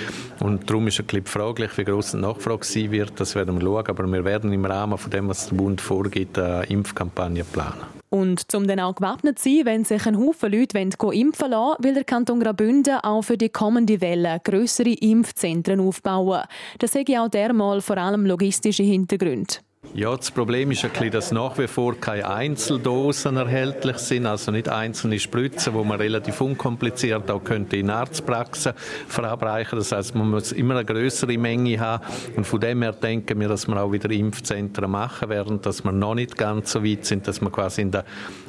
Und 0.40 0.68
darum 0.68 0.88
ist 0.88 1.00
ein 1.00 1.06
bisschen 1.06 1.26
fraglich, 1.26 1.76
wie 1.76 1.84
groß 1.84 2.12
die 2.12 2.16
Nachfrage 2.18 2.64
sein 2.64 2.90
wird. 2.90 3.12
Das 3.18 3.34
werden 3.34 3.56
wir 3.56 3.62
schauen, 3.62 3.86
aber 3.86 4.06
wir 4.06 4.24
werden 4.24 4.52
im 4.52 4.64
Rahmen 4.64 4.98
von 4.98 5.10
dem, 5.10 5.28
was 5.28 5.48
der 5.48 5.56
Bund 5.56 5.80
vorgibt, 5.80 6.38
eine 6.38 6.64
Impfkampagne 6.64 7.44
planen. 7.44 8.00
Und 8.10 8.52
um 8.54 8.66
dann 8.66 8.80
auch 8.80 8.96
gewappnet 8.96 9.38
zu 9.38 9.48
sein, 9.48 9.66
wenn 9.66 9.84
sich 9.84 10.04
ein 10.04 10.18
Haufen 10.18 10.52
Leute 10.52 10.78
impfen 10.78 11.50
lassen 11.50 11.84
will 11.84 11.94
der 11.94 12.02
Kanton 12.02 12.40
Graubünden 12.40 12.96
auch 12.96 13.22
für 13.22 13.38
die 13.38 13.50
kommende 13.50 14.00
Welle 14.00 14.40
grössere 14.42 14.90
Impfzentren 14.90 15.78
aufbauen. 15.78 16.42
Das 16.80 16.92
sehe 16.92 17.04
ich 17.06 17.18
auch 17.18 17.28
dermal 17.28 17.80
vor 17.80 17.98
allem 17.98 18.26
logistische 18.26 18.82
Hintergründe. 18.82 19.58
Ja, 19.92 20.16
das 20.16 20.30
Problem 20.30 20.70
ist 20.70 20.84
ein 20.84 20.92
bisschen, 20.92 21.10
dass 21.10 21.32
nach 21.32 21.58
wie 21.58 21.66
vor 21.66 21.96
keine 21.98 22.28
Einzeldosen 22.28 23.36
erhältlich 23.36 23.96
sind, 23.98 24.24
also 24.24 24.52
nicht 24.52 24.68
einzelne 24.68 25.18
Spritzen, 25.18 25.74
wo 25.74 25.82
man 25.82 25.98
relativ 25.98 26.40
unkompliziert 26.40 27.28
auch 27.28 27.42
könnte 27.42 27.76
in 27.76 27.90
Arztpraxen 27.90 28.72
verabreichen. 29.08 29.78
Das 29.78 29.90
heißt, 29.90 30.14
man 30.14 30.30
muss 30.30 30.52
immer 30.52 30.76
eine 30.76 30.84
größere 30.84 31.36
Menge 31.36 31.80
haben 31.80 32.04
und 32.36 32.44
von 32.44 32.60
dem 32.60 32.82
her 32.82 32.92
denken 32.92 33.40
wir, 33.40 33.48
dass 33.48 33.66
wir 33.66 33.82
auch 33.82 33.90
wieder 33.90 34.10
Impfzentren 34.10 34.90
machen 34.90 35.28
werden, 35.28 35.60
dass 35.60 35.82
wir 35.82 35.92
noch 35.92 36.14
nicht 36.14 36.36
ganz 36.36 36.70
so 36.70 36.84
weit 36.84 37.04
sind, 37.04 37.26
dass 37.26 37.40
man 37.40 37.50
quasi 37.50 37.82
in 37.82 37.90
der, 37.90 38.04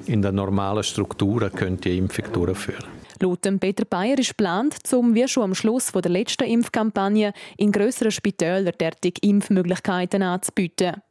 in 0.05 0.21
der 0.21 0.31
normalen 0.31 0.83
Struktur 0.83 1.50
könnte 1.50 1.89
die 1.89 1.97
Impfung 1.97 2.31
durchführen. 2.33 3.00
Laut 3.21 3.41
Peter 3.59 3.85
Bayer 3.85 4.17
ist 4.17 4.29
geplant, 4.29 4.75
um 4.93 5.13
wie 5.13 5.27
schon 5.27 5.43
am 5.43 5.55
Schluss 5.55 5.91
der 5.91 6.11
letzten 6.11 6.45
Impfkampagne 6.45 7.33
in 7.57 7.71
grösseren 7.71 8.11
Spitälern 8.11 8.73
derartige 8.79 9.21
Impfmöglichkeiten 9.21 10.23
anzubieten. 10.23 11.01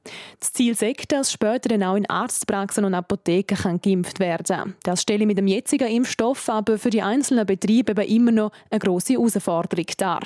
Das 0.41 0.53
Ziel 0.53 0.73
ist, 0.73 1.13
dass 1.13 1.33
später 1.33 1.69
dann 1.69 1.85
auch 1.85 1.97
in 1.97 2.09
Arztpraxen 2.11 2.85
und 2.85 2.95
Apotheken 2.95 3.57
kann 3.57 3.81
geimpft 3.81 4.19
werden. 4.19 4.75
Das 4.83 5.03
stelle 5.03 5.27
mit 5.27 5.39
dem 5.39 5.47
jetzigen 5.47 5.89
Impfstoff 5.89 6.49
aber 6.49 6.79
für 6.79 6.91
die 6.91 7.03
einzelnen 7.03 7.47
Betriebe 7.47 7.93
eben 7.93 8.13
immer 8.13 8.33
noch 8.33 8.53
eine 8.71 8.81
grosse 8.81 9.13
Herausforderung 9.13 9.87
dar. 9.97 10.23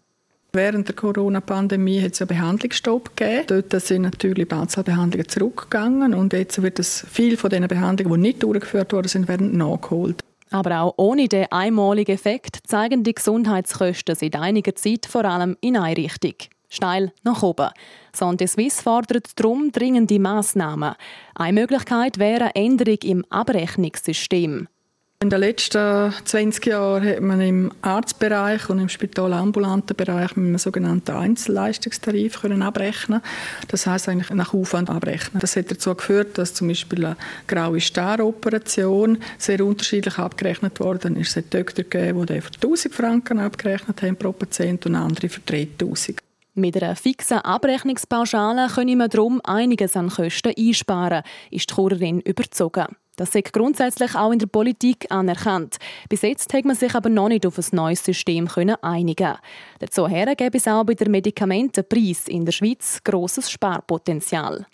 Während 0.52 0.88
der 0.88 0.96
Corona-Pandemie 0.96 2.02
hat 2.02 2.14
es 2.14 2.22
einen 2.22 2.30
Behandlungsstopp 2.30 3.16
gegeben. 3.16 3.44
Dort 3.70 3.84
sind 3.84 4.02
natürlich 4.02 4.48
die 4.48 4.56
Anzahl 4.56 4.84
Behandlungen 4.84 5.28
zurückgegangen 5.28 6.16
und 6.16 6.34
jetzt 6.34 6.62
wird 6.64 6.80
es 6.80 7.06
viel 7.08 7.38
von 7.38 7.52
den 7.52 7.68
Behandlungen, 7.68 8.16
die 8.16 8.30
nicht 8.30 8.42
durchgeführt 8.42 8.92
worden 8.92 9.08
sind, 9.08 9.28
werden 9.28 9.56
nachgeholt. 9.58 10.24
Aber 10.52 10.82
auch 10.82 10.94
ohne 10.98 11.28
den 11.28 11.52
einmaligen 11.52 12.16
Effekt 12.16 12.60
zeigen 12.66 13.04
die 13.04 13.14
Gesundheitskosten 13.14 14.16
seit 14.16 14.36
einiger 14.36 14.76
Zeit 14.76 15.06
vor 15.06 15.26
allem 15.26 15.58
in 15.62 15.78
eine 15.78 15.98
Richtung. 15.98 16.34
Steil 16.70 17.12
nach 17.24 17.42
oben. 17.42 17.70
Santé 18.16 18.48
Suisse 18.48 18.82
fordert 18.84 19.40
darum 19.40 19.72
dringende 19.72 20.20
Massnahmen. 20.20 20.96
Eine 21.36 21.62
Möglichkeit 21.62 22.20
wäre 22.20 22.56
eine 22.56 22.56
Änderung 22.56 22.98
im 23.04 23.26
Abrechnungssystem. 23.30 24.68
In 25.22 25.30
den 25.30 25.42
letzten 25.42 26.14
20 26.24 26.66
Jahren 26.66 27.06
hat 27.06 27.20
man 27.20 27.42
im 27.42 27.74
Arztbereich 27.82 28.70
und 28.70 28.80
im 28.80 28.88
spitalambulanten 28.88 29.98
Bereich 29.98 30.38
mit 30.38 30.46
einem 30.46 30.58
sogenannten 30.58 31.12
Einzelleistungstarif 31.12 32.40
können 32.40 32.62
abrechnen. 32.62 33.22
Das 33.68 33.86
heißt 33.86 34.08
eigentlich 34.08 34.30
nach 34.30 34.54
Aufwand 34.54 34.90
abrechnen. 34.90 35.42
Das 35.42 35.58
hat 35.58 35.72
dazu 35.72 35.94
geführt, 35.94 36.38
dass 36.38 36.54
zum 36.54 36.70
Beispiel 36.70 37.04
eine 37.04 37.18
graue 37.48 37.82
Staroperation 37.82 39.18
sehr 39.38 39.66
unterschiedlich 39.66 40.18
abgerechnet 40.18 40.80
worden 40.80 41.18
ist. 41.18 41.32
Es 41.32 41.36
hat 41.36 41.54
Doktor 41.54 41.84
gegeben, 41.84 42.26
die 42.26 42.40
für 42.40 42.54
1000 42.54 42.96
Franken 42.96 43.40
abgerechnet 43.40 44.02
haben 44.02 44.16
pro 44.16 44.32
Patient 44.32 44.86
und 44.86 44.96
andere 44.96 45.28
für 45.28 45.42
3000. 45.42 46.18
Mit 46.54 46.82
einer 46.82 46.96
fixen 46.96 47.40
Abrechnungspauschale 47.40 48.70
können 48.74 48.98
wir 48.98 49.10
darum 49.10 49.42
einiges 49.44 49.98
an 49.98 50.08
Kosten 50.08 50.54
einsparen, 50.58 51.24
ist 51.52 51.70
die 51.70 51.76
Churerin 51.76 52.22
überzogen. 52.22 52.88
Das 53.20 53.36
ist 53.36 53.52
grundsätzlich 53.52 54.16
auch 54.16 54.32
in 54.32 54.40
der 54.40 54.48
Politik 54.48 55.08
anerkannt. 55.10 55.76
Bis 56.08 56.22
jetzt 56.22 56.54
hat 56.54 56.64
man 56.64 56.78
sich 56.78 56.96
aber 56.96 57.10
noch 57.10 57.28
nicht 57.28 57.46
auf 57.46 57.58
ein 57.58 57.66
neues 57.74 58.02
System 58.02 58.48
einigen 58.82 59.36
Dazu 59.80 60.06
gäbe 60.06 60.58
es 60.58 60.68
auch 60.70 60.86
bei 60.86 60.94
der 60.94 61.10
Medikamentenpreis 61.10 62.30
in 62.30 62.46
der 62.46 62.54
Schweiz 62.54 63.02
grosses 63.04 63.52
Sparpotenzial. 63.52 64.66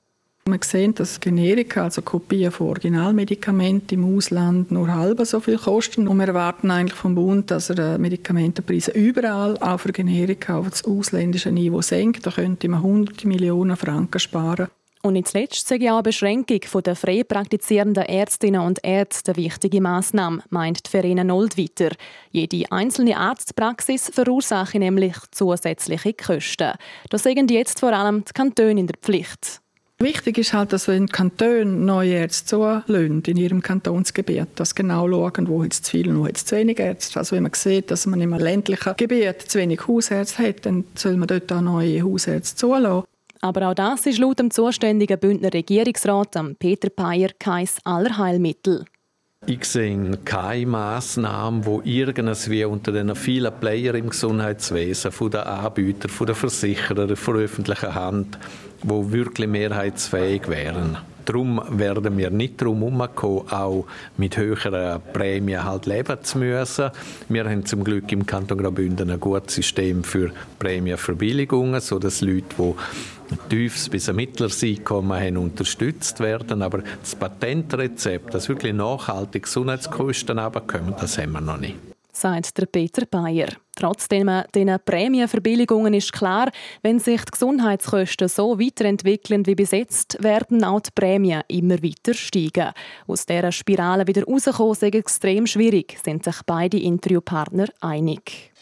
Man 0.48 0.62
sieht, 0.62 1.00
dass 1.00 1.20
Generika, 1.20 1.86
also 1.86 2.04
Kopien 2.04 2.52
von 2.52 2.68
Originalmedikamenten 2.68 3.98
im 3.98 4.16
Ausland, 4.16 4.70
nur 4.70 4.94
halb 4.94 5.26
so 5.26 5.40
viel 5.40 5.58
kosten. 5.58 6.08
Und 6.08 6.18
wir 6.18 6.28
erwarten 6.28 6.70
eigentlich 6.70 6.94
vom 6.94 7.16
Bund, 7.16 7.50
dass 7.50 7.72
er 7.72 7.98
Medikamentenpreise 7.98 8.92
überall, 8.92 9.58
auch 9.58 9.80
für 9.80 9.92
Generika, 9.92 10.60
auf 10.60 10.70
das 10.70 10.86
ausländische 10.86 11.52
Niveau 11.52 11.82
senkt. 11.82 12.28
Da 12.28 12.30
könnte 12.30 12.70
man 12.70 12.82
100 12.82 13.26
Millionen 13.26 13.76
Franken 13.76 14.20
sparen. 14.20 14.68
Und 15.06 15.14
nicht 15.14 15.28
zuletzt 15.28 15.70
ich 15.70 15.88
auch 15.92 15.98
eine 15.98 16.02
Beschränkung 16.02 16.62
der 16.84 16.96
frei 16.96 17.24
praktizierenden 17.24 18.06
Ärztinnen 18.06 18.62
und 18.62 18.80
Ärzte 18.84 19.34
eine 19.34 19.38
wichtige 19.38 19.80
Massnahme, 19.80 20.42
meint 20.50 20.88
Verena 20.88 21.24
Nold 21.24 21.60
weiter. 21.60 21.96
Jede 22.32 22.72
einzelne 22.72 23.16
Arztpraxis 23.16 24.10
verursache 24.12 24.80
nämlich 24.80 25.16
zusätzliche 25.30 26.14
Kosten. 26.14 26.74
Da 27.12 27.18
sehen 27.20 27.48
jetzt 27.50 27.82
vor 27.82 27.94
allem 27.94 28.26
die 28.26 28.34
Kantone 28.34 28.80
in 28.80 28.88
der 28.88 28.98
Pflicht. 29.00 29.62
Wichtig 30.00 30.40
ist 30.40 30.54
halt, 30.54 30.74
dass 30.74 30.88
wenn 30.88 31.08
Kantone 31.08 31.66
neue 31.66 32.16
Ärzte 32.16 32.48
zulassen 32.48 33.22
in 33.28 33.38
ihrem 33.38 33.62
Kantonsgebiet, 33.62 34.48
dass 34.56 34.74
genau 34.74 35.08
schauen, 35.08 35.48
wo 35.48 35.64
jetzt 35.64 35.86
zu 35.86 35.92
viel 35.92 36.10
und 36.10 36.22
wo 36.22 36.26
jetzt 36.26 36.48
zu 36.48 36.56
wenig 36.56 36.80
Ärzte. 36.80 37.20
Also 37.20 37.36
wenn 37.36 37.44
man 37.44 37.54
sieht, 37.54 37.92
dass 37.92 38.08
man 38.08 38.22
im 38.22 38.34
ländlichen 38.34 38.96
Gebiet 38.98 39.44
zu 39.44 39.60
wenig 39.60 39.88
Hausärzte 39.88 40.48
hat, 40.48 40.66
dann 40.66 40.86
soll 40.96 41.16
man 41.16 41.28
dort 41.28 41.52
auch 41.52 41.62
neue 41.62 42.02
Hausärzte 42.02 42.56
zulassen. 42.56 43.06
Aber 43.46 43.70
auch 43.70 43.76
das 43.76 44.08
ist 44.08 44.18
laut 44.18 44.40
dem 44.40 44.50
zuständigen 44.50 45.20
Bündner 45.20 45.54
Regierungsrat 45.54 46.36
Peter 46.58 46.90
Peyer 46.90 47.30
kein 47.38 47.70
Allerheilmittel. 47.84 48.86
Ich 49.46 49.66
sehe 49.66 50.18
keine 50.26 50.66
Massnahmen, 50.66 51.62
die 51.62 52.00
irgendwie 52.00 52.66
unter 52.66 52.92
den 52.92 53.14
vielen 53.14 53.54
Player 53.60 53.94
im 53.94 54.10
Gesundheitswesen, 54.10 55.12
von 55.12 55.30
den 55.30 55.42
Anbietern, 55.42 56.10
von 56.10 56.26
den 56.26 56.36
Versicherern, 56.36 57.16
von 57.16 57.36
öffentlicher 57.36 57.94
Hand, 57.94 58.40
wo 58.82 59.12
wirklich 59.12 59.48
mehrheitsfähig 59.48 60.48
wären. 60.48 60.98
Darum 61.26 61.62
werden 61.70 62.18
wir 62.18 62.30
nicht 62.30 62.62
darum 62.62 62.82
herumkommen, 62.82 63.52
auch 63.52 63.86
mit 64.18 64.38
höheren 64.38 65.02
Prämien 65.12 65.64
halt 65.64 65.86
leben 65.86 66.18
zu 66.22 66.38
müssen. 66.38 66.92
Wir 67.30 67.46
haben 67.46 67.66
zum 67.66 67.84
Glück 67.84 68.12
im 68.12 68.26
Kanton 68.26 68.60
Graubünden 68.60 69.10
ein 69.10 69.20
gutes 69.20 69.56
System 69.56 70.04
für 70.04 70.32
Prämienverbilligungen, 70.60 71.82
sodass 71.82 72.22
Leute, 72.22 72.46
die 73.32 73.50
tiefes 73.50 73.90
bis 73.90 74.08
ein 74.08 74.18
mittleres 74.18 74.64
Einkommen 74.64 75.20
haben, 75.20 75.38
unterstützt 75.38 76.20
werden. 76.20 76.62
Aber 76.62 76.84
das 77.02 77.16
Patentrezept, 77.16 78.34
dass 78.34 78.48
wirklich 78.50 78.74
nachhaltig 78.74 79.44
Gesundheitskosten 79.44 80.40
runterkommen, 80.40 80.94
das 81.00 81.18
haben 81.18 81.32
wir 81.34 81.42
noch 81.42 81.58
nicht 81.58 81.95
sagt 82.16 82.58
der 82.58 82.66
Peter 82.66 83.06
Bayer. 83.06 83.50
Trotzdem 83.76 84.32
den 84.54 84.76
Prämienverbilligungen 84.86 85.94
ist 85.94 86.14
klar, 86.14 86.50
wenn 86.82 87.00
sich 87.00 87.22
die 87.26 87.32
Gesundheitskosten 87.32 88.30
so 88.30 88.58
weiterentwickeln 88.58 89.46
wie 89.46 89.56
bis 89.56 89.72
jetzt, 89.72 90.24
werden 90.24 90.64
auch 90.64 90.80
die 90.80 90.92
Prämien 90.96 91.44
immer 91.50 91.82
weiter 91.84 92.14
steigen. 92.14 92.72
Aus 93.08 93.26
dieser 93.26 93.52
Spirale 93.52 94.08
wieder 94.08 94.24
rauszukommen, 94.24 94.72
ist 94.74 94.84
extrem 94.84 95.46
schwierig, 95.46 95.98
sind 96.04 96.24
sich 96.24 96.38
beide 96.46 96.80
Interviewpartner 96.80 97.68
einig. 97.82 98.54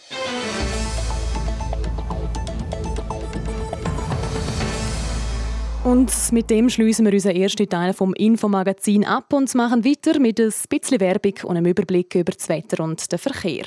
Und 5.83 6.31
mit 6.31 6.49
dem 6.49 6.69
schließen 6.69 7.05
wir 7.05 7.13
unseren 7.13 7.35
ersten 7.35 7.67
Teil 7.67 7.93
vom 7.93 8.13
Infomagazin 8.13 9.03
ab 9.03 9.33
und 9.33 9.53
machen 9.53 9.83
weiter 9.83 10.17
mit 10.19 10.39
ein 10.39 10.53
bisschen 10.69 10.99
Werbung 11.01 11.33
und 11.43 11.57
einem 11.57 11.65
Überblick 11.65 12.15
über 12.15 12.31
das 12.31 12.47
Wetter 12.47 12.83
und 12.83 13.11
den 13.11 13.19
Verkehr. 13.19 13.65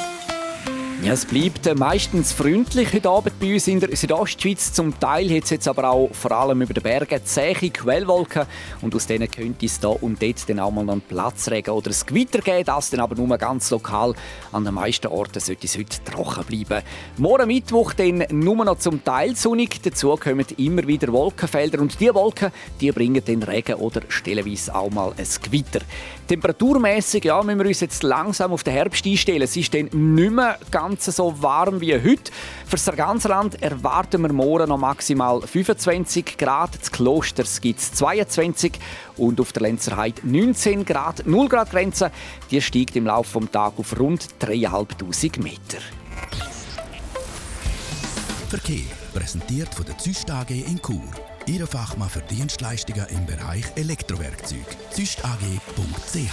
ja, 1.05 1.13
es 1.13 1.27
bleibt 1.27 1.67
äh, 1.67 1.75
meistens 1.75 2.33
freundlich 2.33 2.91
heute 2.95 3.11
Abend 3.11 3.39
bei 3.39 3.53
uns 3.53 3.69
in 3.69 3.79
der 3.79 3.95
Südostschweiz. 3.95 4.73
Zum 4.73 4.99
Teil 4.99 5.29
hat 5.37 5.45
es 5.45 5.51
jetzt 5.51 5.69
aber 5.69 5.91
auch 5.91 6.09
vor 6.13 6.33
allem 6.33 6.63
über 6.63 6.73
den 6.73 6.83
Bergen 6.83 7.21
zähe 7.25 7.55
Quellwolken 7.55 8.47
und 8.81 8.95
aus 8.95 9.07
denen 9.07 9.31
könnte 9.31 9.67
es 9.67 9.79
da 9.79 9.89
und 9.89 10.23
dort 10.23 10.49
dann 10.49 10.61
auch 10.61 10.71
mal 10.71 10.89
einen 10.89 11.03
Platzregen 11.03 11.75
oder 11.75 11.91
ein 11.91 11.97
Gewitter 12.07 12.39
geben. 12.39 12.65
Das 12.65 12.89
dann 12.89 13.01
aber 13.01 13.17
nur 13.17 13.37
ganz 13.37 13.71
lokal. 13.71 14.15
An 14.51 14.65
den 14.65 14.73
meisten 14.73 15.09
Orten 15.09 15.41
sollte 15.41 15.67
es 15.67 15.77
heute 15.77 16.03
trocken 16.05 16.45
bleiben. 16.45 16.87
Morgen 17.19 17.49
Mittwoch 17.49 17.93
dann 17.93 18.25
nur 18.31 18.65
noch 18.65 18.79
zum 18.79 19.05
Teil 19.05 19.37
sonnig. 19.37 19.83
Dazu 19.83 20.17
kommen 20.17 20.47
immer 20.57 20.87
wieder 20.87 21.13
Wolkenfelder 21.13 21.81
und 21.81 22.01
diese 22.01 22.15
Wolken 22.15 22.51
die 22.81 22.93
bringen 22.93 23.23
dann 23.23 23.43
Regen 23.43 23.75
oder 23.75 24.01
stellenweise 24.09 24.75
auch 24.75 24.91
mal 24.91 25.13
ein 25.19 25.27
Gewitter. 25.43 25.81
Temperaturmäßig 26.27 27.25
ja, 27.25 27.43
müssen 27.43 27.59
wir 27.59 27.67
uns 27.67 27.81
jetzt 27.81 28.03
langsam 28.03 28.53
auf 28.53 28.63
den 28.63 28.73
Herbst 28.73 29.05
einstellen. 29.07 29.43
Es 29.43 29.57
ist 29.57 29.75
dann 29.75 29.91
nicht 29.93 30.33
mehr 30.33 30.59
ganz 30.71 31.05
so 31.05 31.35
warm 31.43 31.81
wie 31.81 31.95
heute. 31.95 32.33
Für 32.67 32.77
das 32.77 32.97
ganze 32.97 33.29
Land 33.29 33.63
erwarten 33.63 34.23
wir 34.23 34.33
morgen 34.33 34.69
noch 34.69 34.79
maximal 34.79 35.43
25 35.43 36.39
Grad. 36.39 36.79
Das 36.81 36.91
Kloster 36.91 37.45
gibt 37.61 37.81
es 37.81 37.93
22 37.93 38.73
und 39.17 39.41
auf 39.41 39.53
der 39.53 39.63
Lenzerheide 39.63 40.23
19 40.25 40.85
Grad. 40.85 41.27
0 41.27 41.49
Grad 41.49 41.71
Grenze 41.71 42.11
die 42.51 42.61
steigt 42.61 42.97
im 42.97 43.07
Laufe 43.07 43.41
des 43.41 43.51
Tages 43.51 43.79
auf 43.79 43.99
rund 43.99 44.29
3'500 44.41 45.43
Meter. 45.43 45.79
Verkehr 48.49 48.85
präsentiert 49.13 49.75
von 49.75 49.85
der 49.85 49.99
Züst 49.99 50.31
AG 50.31 50.51
in 50.51 50.81
Chur. 50.81 51.03
Ihre 51.47 51.67
Fachmann 51.67 52.09
für 52.09 52.23
Dienstleistungen 52.23 53.07
im 53.11 53.27
Bereich 53.27 53.65
Elektrowerkzeug. 53.77 54.65
züstag.ch 54.91 56.31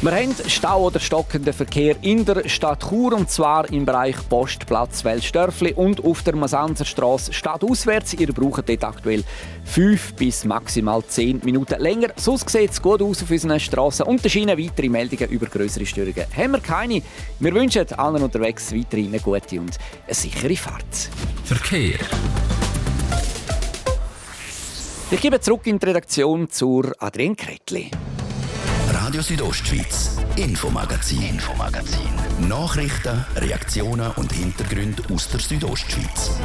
wir 0.00 0.12
haben 0.12 0.32
Stau 0.46 0.84
oder 0.84 1.00
stockenden 1.00 1.52
Verkehr 1.52 1.96
in 2.02 2.24
der 2.24 2.48
Stadt 2.48 2.88
Chur 2.88 3.14
und 3.14 3.28
zwar 3.28 3.68
im 3.72 3.84
Bereich 3.84 4.16
Postplatz 4.28 5.02
Welsdörfli 5.02 5.72
und 5.72 6.04
auf 6.04 6.22
der 6.22 6.36
Masanzerstraße 6.36 7.32
stadtauswärts. 7.32 8.14
Ihr 8.14 8.32
braucht 8.32 8.68
dort 8.68 8.84
aktuell 8.84 9.24
5 9.64 10.14
bis 10.14 10.44
maximal 10.44 11.02
10 11.04 11.40
Minuten 11.44 11.80
länger. 11.80 12.10
Sonst 12.14 12.48
sieht 12.48 12.70
es 12.70 12.80
gut 12.80 13.02
aus 13.02 13.24
auf 13.24 13.30
unseren 13.32 13.58
Straßen 13.58 14.06
und 14.06 14.24
da 14.24 14.28
scheinen 14.28 14.56
weitere 14.56 14.88
Meldungen 14.88 15.30
über 15.30 15.46
größere 15.46 15.84
Störungen. 15.84 16.26
Haben 16.36 16.52
wir 16.52 16.60
keine. 16.60 17.02
Wir 17.40 17.52
wünschen 17.52 17.92
allen 17.94 18.22
unterwegs 18.22 18.72
weiterhin 18.72 19.08
eine 19.08 19.18
gute 19.18 19.58
und 19.58 19.76
eine 20.06 20.14
sichere 20.14 20.54
Fahrt. 20.54 21.10
Verkehr. 21.42 21.98
Ich 25.10 25.22
gebe 25.22 25.40
zurück 25.40 25.66
in 25.66 25.78
die 25.78 25.86
Redaktion 25.86 26.50
zur 26.50 26.94
Adrienne 26.98 27.34
Kretli. 27.34 27.90
Radio 28.92 29.22
Südostschweiz, 29.22 30.18
Infomagazin, 30.36 31.22
Infomagazin. 31.22 32.10
Nachrichten, 32.46 33.24
Reaktionen 33.36 34.10
und 34.16 34.30
Hintergründe 34.30 35.02
aus 35.10 35.30
der 35.30 35.40
Südostschweiz. 35.40 36.38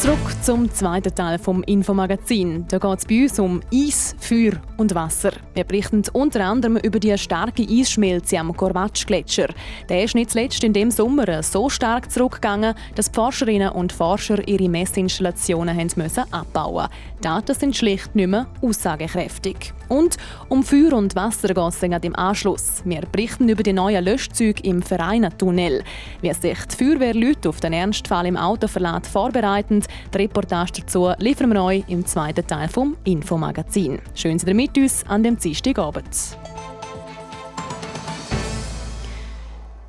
Zurück 0.00 0.35
zum 0.46 0.72
zweiten 0.72 1.12
Teil 1.12 1.40
vom 1.40 1.64
Infomagazin. 1.64 2.66
Da 2.68 2.78
geht 2.78 2.98
es 3.00 3.04
bei 3.04 3.22
uns 3.24 3.38
um 3.40 3.60
Eis, 3.74 4.14
Feuer 4.20 4.52
und 4.76 4.94
Wasser. 4.94 5.32
Wir 5.54 5.64
berichten 5.64 6.04
unter 6.12 6.44
anderem 6.44 6.76
über 6.76 7.00
die 7.00 7.18
starke 7.18 7.66
Eisschmelze 7.68 8.38
am 8.38 8.56
Korvatsch-Gletscher. 8.56 9.48
Der 9.88 10.04
ist 10.04 10.14
nicht 10.14 10.30
zuletzt 10.30 10.62
in 10.62 10.72
dem 10.72 10.92
Sommer 10.92 11.42
so 11.42 11.68
stark 11.68 12.12
zurückgegangen, 12.12 12.76
dass 12.94 13.08
Forscherinnen 13.08 13.70
und 13.70 13.92
Forscher 13.92 14.46
ihre 14.46 14.68
Messinstallationen 14.68 15.76
haben 15.76 15.90
müssen 15.96 16.32
abbauen 16.32 16.90
Die 17.18 17.22
Daten 17.22 17.54
sind 17.54 17.74
schlicht 17.74 18.14
nicht 18.14 18.28
mehr 18.28 18.46
aussagekräftig. 18.62 19.72
Und 19.88 20.16
um 20.48 20.62
Feuer 20.62 20.92
und 20.92 21.16
Wasser 21.16 21.48
geht 21.54 22.04
im 22.04 22.14
Anschluss. 22.14 22.82
Wir 22.84 23.02
berichten 23.10 23.48
über 23.48 23.64
die 23.64 23.72
neuen 23.72 24.04
Löschzüge 24.04 24.62
im 24.62 24.80
Vereinatunnel. 24.82 25.82
Wie 26.20 26.32
sich 26.32 26.58
die 26.66 26.84
Feuerwehrleute 26.84 27.48
auf 27.48 27.58
den 27.58 27.72
Ernstfall 27.72 28.26
im 28.26 28.36
Autoverlad 28.36 29.06
vorbereiten, 29.08 29.80
die 29.80 30.18
Reportage 30.36 30.82
dazu 30.82 31.10
liefern 31.18 31.50
wir 31.50 31.62
euch 31.62 31.84
im 31.88 32.04
zweiten 32.04 32.46
Teil 32.46 32.68
vom 32.68 32.94
Infomagazin. 33.04 34.00
Schön, 34.14 34.36
dass 34.36 34.46
ihr 34.46 34.54
mit 34.54 34.76
uns 34.76 35.02
an 35.08 35.22
dem 35.22 35.38
Dienstagabend. 35.38 36.06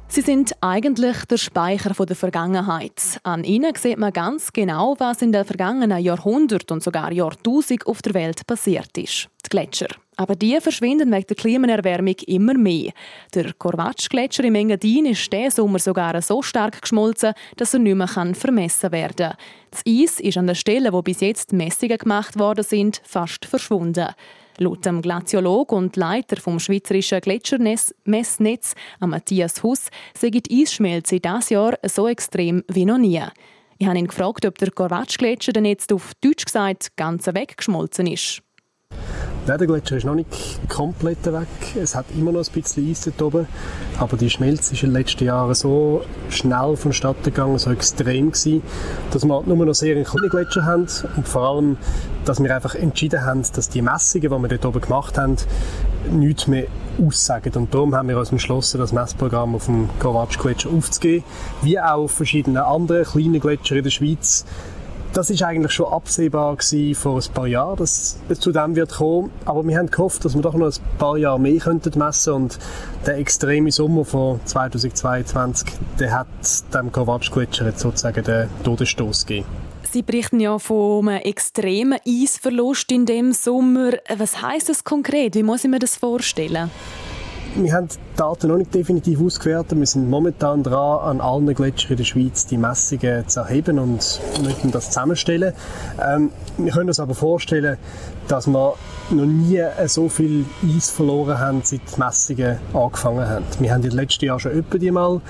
Sie 0.07 0.21
sind 0.21 0.53
eigentlich 0.61 1.25
der 1.25 1.35
Speicher 1.35 1.89
der 1.89 2.15
Vergangenheit. 2.15 3.19
An 3.23 3.43
ihnen 3.43 3.75
sieht 3.75 3.97
man 3.97 4.13
ganz 4.13 4.53
genau, 4.53 4.95
was 4.99 5.21
in 5.21 5.33
den 5.33 5.43
vergangenen 5.43 6.01
Jahrhunderten 6.01 6.75
und 6.75 6.83
sogar 6.83 7.11
Jahrtausenden 7.11 7.85
auf 7.85 8.01
der 8.01 8.13
Welt 8.13 8.47
passiert 8.47 8.97
ist. 8.97 9.27
Die 9.45 9.49
Gletscher. 9.49 9.89
Aber 10.19 10.35
die 10.35 10.59
verschwinden 10.59 11.11
wegen 11.11 11.27
der 11.27 11.35
Klimaerwärmung 11.35 12.15
immer 12.25 12.55
mehr. 12.55 12.91
Der 13.35 13.53
Korvatsch-Gletscher 13.53 14.43
im 14.45 14.55
Engadin 14.55 15.05
ist 15.05 15.31
diesen 15.31 15.51
Sommer 15.51 15.77
sogar 15.77 16.19
so 16.23 16.41
stark 16.41 16.81
geschmolzen, 16.81 17.33
dass 17.55 17.75
er 17.75 17.79
nicht 17.79 17.95
mehr 17.95 18.07
vermessen 18.07 18.91
werden 18.91 19.29
kann. 19.29 19.37
Das 19.69 19.83
Eis 19.87 20.19
ist 20.19 20.37
an 20.37 20.47
der 20.47 20.55
Stelle, 20.55 20.91
wo 20.91 21.03
bis 21.03 21.21
jetzt 21.21 21.53
Messungen 21.53 21.99
gemacht 21.99 22.39
worden 22.39 22.63
sind, 22.63 22.99
fast 23.05 23.45
verschwunden. 23.45 24.07
Laut 24.57 24.87
dem 24.87 25.03
Glaziolog 25.03 25.71
und 25.71 25.95
Leiter 25.95 26.37
vom 26.37 26.59
Schweizerischen 26.59 27.21
Gletschermessnetz, 27.21 28.73
Matthias 28.99 29.61
Huss, 29.61 29.89
sei 30.17 30.31
die 30.31 30.63
Eisschmelze 30.63 31.19
dieses 31.19 31.51
Jahr 31.51 31.77
so 31.83 32.07
extrem 32.07 32.63
wie 32.67 32.85
noch 32.85 32.97
nie. 32.97 33.21
Ich 33.77 33.85
habe 33.85 33.99
ihn 33.99 34.07
gefragt, 34.07 34.47
ob 34.47 34.57
der 34.57 34.71
Korvatsch-Gletscher 34.71 35.53
denn 35.53 35.65
jetzt 35.65 35.93
auf 35.93 36.13
Deutsch 36.21 36.45
gesagt 36.45 36.97
ganz 36.97 37.27
weggeschmolzen 37.27 38.07
ist. 38.07 38.41
Der 39.47 39.57
Gletscher 39.59 39.95
ist 39.95 40.03
noch 40.03 40.13
nicht 40.13 40.27
komplett 40.67 41.25
weg. 41.27 41.47
Es 41.81 41.95
hat 41.95 42.07
immer 42.17 42.33
noch 42.33 42.45
ein 42.45 42.51
bisschen 42.51 42.91
Eis 42.91 43.05
dort 43.05 43.21
oben. 43.21 43.47
Aber 43.97 44.17
die 44.17 44.29
Schmelze 44.29 44.73
ist 44.73 44.83
in 44.83 44.89
den 44.89 44.99
letzten 44.99 45.23
Jahren 45.23 45.55
so 45.55 46.01
schnell 46.29 46.75
vonstatten 46.75 47.23
gegangen, 47.23 47.57
so 47.57 47.71
extrem 47.71 48.33
gewesen, 48.33 48.61
dass 49.11 49.23
wir 49.23 49.43
nur 49.43 49.65
noch 49.65 49.73
sehr 49.73 50.03
kleine 50.03 50.27
Gletscher 50.27 50.65
haben. 50.65 50.87
Und 51.15 51.27
vor 51.29 51.43
allem, 51.43 51.77
dass 52.25 52.43
wir 52.43 52.53
einfach 52.53 52.75
entschieden 52.75 53.23
haben, 53.23 53.41
dass 53.55 53.69
die 53.69 53.81
Messungen, 53.81 54.29
die 54.29 54.49
wir 54.49 54.57
dort 54.57 54.65
oben 54.65 54.81
gemacht 54.81 55.17
haben, 55.17 55.37
nichts 56.11 56.47
mehr 56.47 56.67
aussagen. 57.01 57.53
Und 57.55 57.73
darum 57.73 57.95
haben 57.95 58.09
wir 58.09 58.19
uns 58.19 58.33
entschlossen, 58.33 58.79
das 58.79 58.91
Messprogramm 58.91 59.55
auf 59.55 59.67
dem 59.67 59.87
Kovatsch-Gletscher 59.99 60.69
aufzugeben, 60.69 61.23
wie 61.61 61.79
auch 61.79 62.03
auf 62.03 62.11
verschiedenen 62.11 62.57
anderen 62.57 63.05
kleinen 63.05 63.39
Gletscher 63.39 63.77
in 63.77 63.83
der 63.83 63.91
Schweiz 63.91 64.45
das 65.13 65.29
ist 65.29 65.41
eigentlich 65.43 65.71
schon 65.71 65.87
absehbar 65.87 66.55
gewesen 66.55 66.95
vor 66.95 67.19
ein 67.19 67.33
paar 67.33 67.47
Jahren, 67.47 67.77
dass 67.77 68.17
es 68.29 68.39
zu 68.39 68.51
dem 68.51 68.75
wird 68.75 68.93
kommen. 68.93 69.31
Aber 69.45 69.65
wir 69.65 69.77
haben 69.77 69.89
gehofft, 69.89 70.23
dass 70.25 70.35
wir 70.35 70.41
doch 70.41 70.53
noch 70.53 70.67
ein 70.67 70.97
paar 70.97 71.17
Jahre 71.17 71.39
mehr 71.39 71.59
könnten 71.59 71.97
messen 71.97 72.33
und 72.33 72.59
der 73.05 73.17
extreme 73.17 73.71
Sommer 73.71 74.05
von 74.05 74.39
2022, 74.45 75.69
der 75.99 76.13
hat 76.13 76.27
dem 76.73 76.91
Kovatsch-Gletscher 76.91 77.65
jetzt 77.65 77.79
sozusagen 77.79 78.23
den 78.23 78.49
Todesstoß 78.63 79.25
gegeben. 79.25 79.47
Sie 79.89 80.01
berichten 80.01 80.39
ja 80.39 80.59
von 80.59 81.07
einem 81.07 81.21
extremen 81.21 81.99
Eisverlust 82.05 82.91
in 82.91 83.05
dem 83.05 83.31
Sommer. 83.31 83.91
Was 84.17 84.41
heißt 84.41 84.69
das 84.69 84.83
konkret? 84.83 85.35
Wie 85.35 85.43
muss 85.43 85.63
ich 85.63 85.69
mir 85.69 85.79
das 85.79 85.95
vorstellen? 85.95 86.69
Wir 87.55 87.73
haben 87.73 87.87
die 87.87 87.97
Daten 88.15 88.47
noch 88.49 88.57
nicht 88.57 88.73
definitiv 88.73 89.21
ausgewertet. 89.21 89.77
Wir 89.79 89.85
sind 89.85 90.09
momentan 90.09 90.63
dran, 90.63 90.99
an 90.99 91.21
allen 91.21 91.53
Gletschern 91.53 91.91
in 91.91 91.97
der 91.97 92.03
Schweiz 92.03 92.45
die 92.45 92.57
Messungen 92.57 93.27
zu 93.27 93.39
erheben 93.39 93.79
und 93.79 94.19
möchten 94.43 94.71
das 94.71 94.87
zusammenstellen. 94.87 95.53
Ähm, 95.99 96.31
wir 96.57 96.71
können 96.71 96.89
uns 96.89 96.99
aber 96.99 97.15
vorstellen, 97.15 97.77
dass 98.27 98.47
wir 98.47 98.75
noch 99.09 99.25
nie 99.25 99.63
so 99.87 100.09
viel 100.09 100.45
Eis 100.63 100.89
verloren 100.89 101.39
haben, 101.39 101.61
seit 101.63 101.81
die 101.95 101.99
Messungen 101.99 102.57
angefangen 102.73 103.27
haben. 103.27 103.45
Wir 103.59 103.73
haben 103.73 103.81
den 103.81 103.91
letzten 103.91 104.25
Jahren 104.25 104.39
schon 104.39 104.51
öppe 104.51 104.79
die 104.79 104.91
mal 104.91 105.21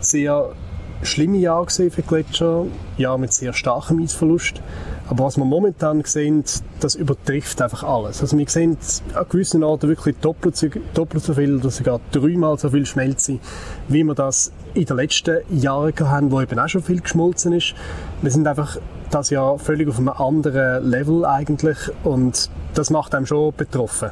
sehr 0.00 0.54
schlimme 1.02 1.38
Jahre 1.38 1.66
gesehen 1.66 1.90
für 1.90 2.02
Gletscher, 2.02 2.66
ja 2.96 3.16
mit 3.16 3.32
sehr 3.32 3.52
starkem 3.52 4.02
Eisverlust. 4.02 4.60
Aber 5.08 5.24
was 5.24 5.36
wir 5.36 5.44
momentan 5.44 6.02
sehen, 6.04 6.44
das 6.80 6.94
übertrifft 6.94 7.60
einfach 7.60 7.82
alles. 7.82 8.22
Also 8.22 8.38
wir 8.38 8.48
sehen 8.48 8.78
an 9.14 9.26
gewissen 9.28 9.62
Orten 9.62 9.88
wirklich 9.88 10.16
doppelt 10.20 10.56
so, 10.56 10.68
doppelt 10.94 11.22
so 11.22 11.34
viel 11.34 11.56
oder 11.56 11.70
sogar 11.70 12.00
dreimal 12.10 12.58
so 12.58 12.70
viel 12.70 12.86
Schmelze, 12.86 13.38
wie 13.88 14.02
wir 14.02 14.14
das 14.14 14.50
in 14.72 14.86
den 14.86 14.96
letzten 14.96 15.38
Jahren 15.50 15.92
haben, 16.00 16.30
wo 16.30 16.40
eben 16.40 16.58
auch 16.58 16.68
schon 16.68 16.82
viel 16.82 17.00
geschmolzen 17.00 17.52
ist. 17.52 17.74
Wir 18.22 18.30
sind 18.30 18.46
einfach 18.46 18.78
das 19.10 19.30
Jahr 19.30 19.58
völlig 19.58 19.88
auf 19.88 19.98
einem 19.98 20.08
anderen 20.08 20.88
Level 20.88 21.24
eigentlich 21.24 21.78
und 22.02 22.50
das 22.74 22.90
macht 22.90 23.14
einem 23.14 23.26
schon 23.26 23.52
betroffen. 23.54 24.10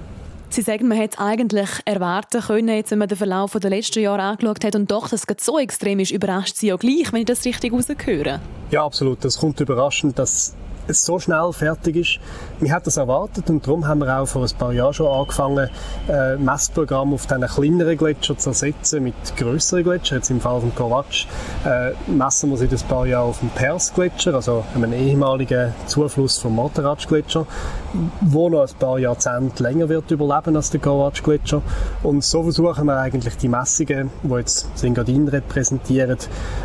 Sie 0.52 0.60
sagen, 0.60 0.86
man 0.86 0.98
hätte 0.98 1.18
eigentlich 1.18 1.70
erwarten 1.86 2.42
können, 2.42 2.68
jetzt, 2.68 2.90
wenn 2.90 2.98
man 2.98 3.08
den 3.08 3.16
Verlauf 3.16 3.52
der 3.52 3.70
letzten 3.70 4.00
Jahre 4.00 4.22
angeschaut 4.22 4.62
hat 4.64 4.76
und 4.76 4.90
doch, 4.90 5.08
dass 5.08 5.24
es 5.26 5.44
so 5.44 5.58
extrem 5.58 5.98
ist, 5.98 6.10
überrascht 6.10 6.56
Sie 6.56 6.66
ja 6.66 6.76
gleich, 6.76 7.10
wenn 7.10 7.20
ich 7.20 7.26
das 7.26 7.44
richtig 7.46 7.72
rausgehöre. 7.72 8.38
Ja, 8.70 8.84
absolut. 8.84 9.24
Das 9.24 9.38
kommt 9.38 9.60
überraschend, 9.60 10.18
dass 10.18 10.54
es 10.88 11.04
so 11.04 11.18
schnell 11.18 11.52
fertig 11.52 11.96
ist. 11.96 12.18
Wir 12.60 12.72
hatten 12.72 12.84
das 12.84 12.96
erwartet 12.96 13.48
und 13.50 13.66
darum 13.66 13.86
haben 13.86 14.00
wir 14.00 14.18
auch 14.18 14.26
vor 14.26 14.42
ein 14.42 14.50
paar 14.58 14.72
Jahren 14.72 14.94
schon 14.94 15.06
angefangen, 15.06 15.68
äh, 16.08 16.36
Messprogramme 16.36 17.14
auf 17.14 17.26
diesen 17.26 17.46
kleineren 17.46 17.96
Gletscher 17.96 18.36
zu 18.36 18.50
ersetzen 18.50 19.02
mit 19.02 19.14
größeren 19.36 19.84
Gletschern. 19.84 20.18
Jetzt 20.18 20.30
im 20.30 20.40
Fall 20.40 20.60
von 20.60 20.74
Kovac 20.74 21.06
äh, 21.64 21.92
messen 22.10 22.50
wir 22.50 22.56
seit 22.56 22.72
ein 22.72 22.88
paar 22.88 23.06
Jahren 23.06 23.30
auf 23.30 23.40
dem 23.40 23.50
Pers-Gletscher, 23.50 24.34
also 24.34 24.64
einem 24.74 24.92
ehemaligen 24.92 25.74
Zufluss 25.86 26.38
vom 26.38 26.54
Motorratsch-Gletscher, 26.56 27.46
wo 28.20 28.48
noch 28.48 28.62
ein 28.62 28.74
paar 28.78 28.98
Jahrzehnte 28.98 29.62
länger 29.62 29.88
wird 29.88 30.10
überleben 30.10 30.56
als 30.56 30.70
der 30.70 30.80
Kovac-Gletscher. 30.80 31.62
Und 32.02 32.24
so 32.24 32.42
versuchen 32.42 32.86
wir 32.86 32.98
eigentlich 32.98 33.36
die 33.36 33.48
Messungen, 33.48 34.10
die 34.22 34.34
jetzt 34.34 34.66
Singadin 34.76 35.28
repräsentieren, 35.28 36.18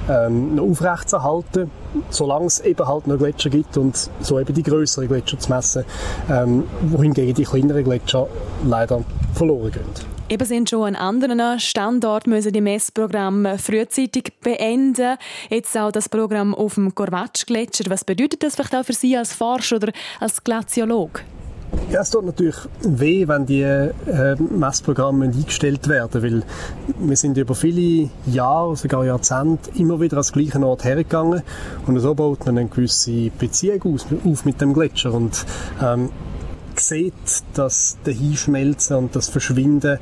ähm, 0.10 0.60
aufrechtzuerhalten, 0.60 1.72
solange 2.10 2.46
es 2.46 2.60
eben 2.60 2.88
halt 2.88 3.08
noch 3.08 3.18
Gletscher 3.18 3.50
gibt 3.50 3.78
und 3.78 4.07
so 4.22 4.40
eben 4.40 4.54
die 4.54 4.64
größeren 4.64 5.08
Gletscher 5.08 5.40
zu 5.40 5.50
messen, 5.50 5.86
ähm, 6.30 6.64
wohingegen 6.82 7.34
die 7.34 7.44
kleineren 7.44 7.84
Gletscher 7.84 8.28
leider 8.66 9.04
verloren 9.34 9.72
gehen. 9.72 10.18
Eben 10.30 10.46
sind 10.46 10.70
schon 10.70 10.96
an 10.96 10.96
anderen 10.96 11.58
Standorten 11.60 12.32
müssen 12.32 12.52
die 12.52 12.60
Messprogramme 12.60 13.58
frühzeitig 13.58 14.34
beenden. 14.42 15.18
Jetzt 15.50 15.78
auch 15.78 15.92
das 15.92 16.10
Programm 16.10 16.54
auf 16.54 16.74
dem 16.74 16.94
Korvatsch-Gletscher. 16.94 17.90
Was 17.90 18.04
bedeutet 18.04 18.44
das 18.44 18.56
vielleicht 18.56 18.76
auch 18.76 18.84
für 18.84 18.94
Sie 18.94 19.16
als 19.16 19.34
Forscher 19.34 19.78
oder 19.78 19.94
als 20.20 20.44
Glaziolog? 20.44 21.22
Ja, 21.90 22.02
es 22.02 22.10
tut 22.10 22.26
natürlich 22.26 22.58
weh, 22.82 23.28
wenn 23.28 23.46
die 23.46 23.62
äh, 23.62 24.36
Messprogramme 24.36 25.26
eingestellt 25.26 25.88
werden, 25.88 26.22
weil 26.22 26.44
wir 27.00 27.16
sind 27.16 27.38
über 27.38 27.56
viele 27.56 28.10
Jahre, 28.26 28.76
sogar 28.76 29.06
Jahrzehnte, 29.06 29.72
immer 29.76 30.02
wieder 30.02 30.18
ans 30.18 30.34
gleiche 30.34 30.60
Ort 30.66 30.84
hergegangen 30.84 31.44
und 31.86 32.00
so 32.00 32.14
baut 32.14 32.46
man 32.46 32.58
eine 32.58 32.68
gewisse 32.68 33.30
Beziehung 33.30 33.96
aus, 33.96 34.06
auf 34.26 34.44
mit 34.44 34.60
dem 34.60 34.74
Gletscher 34.74 35.14
und 35.14 35.46
ähm, 35.82 36.10
sieht, 36.80 37.14
dass 37.54 37.98
der 38.06 38.14
Hinschmelzen 38.14 38.98
und 38.98 39.16
das 39.16 39.30
Verschwinden 39.30 39.98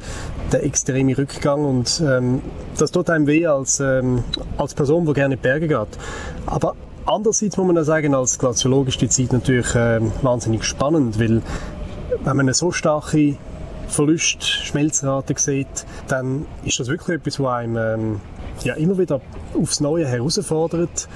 der 0.51 0.63
extreme 0.63 1.17
Rückgang 1.17 1.65
und 1.65 2.01
ähm, 2.05 2.41
das 2.77 2.91
tut 2.91 3.09
einem 3.09 3.27
weh 3.27 3.45
als, 3.45 3.79
ähm, 3.79 4.23
als 4.57 4.73
Person, 4.73 5.05
die 5.05 5.13
gerne 5.13 5.35
in 5.35 5.39
die 5.39 5.43
Berge 5.43 5.67
geht. 5.67 5.97
Aber 6.45 6.75
Andererseits 7.07 7.55
muss 7.57 7.67
man 7.67 7.77
auch 7.77 7.83
sagen, 7.83 8.15
als 8.15 8.39
Glaziolog 8.39 8.87
ist 8.87 8.99
die 8.99 9.09
Zeit 9.09 9.31
natürlich 9.31 9.75
äh, 9.75 9.99
wahnsinnig 10.23 10.63
spannend, 10.63 11.19
weil 11.19 11.43
wenn 12.23 12.37
man 12.37 12.41
eine 12.41 12.55
so 12.55 12.71
starke 12.71 13.37
Verlust, 13.87 14.43
Schmelzrate 14.43 15.35
sieht, 15.37 15.85
dann 16.07 16.47
ist 16.63 16.79
das 16.79 16.87
wirklich 16.87 17.17
etwas, 17.17 17.39
was 17.39 17.53
einem 17.53 17.77
ähm, 17.77 18.21
ja, 18.63 18.73
immer 18.73 18.97
wieder 18.97 19.21
aufs 19.53 19.81
Neue 19.81 20.07
herausfordert 20.07 21.07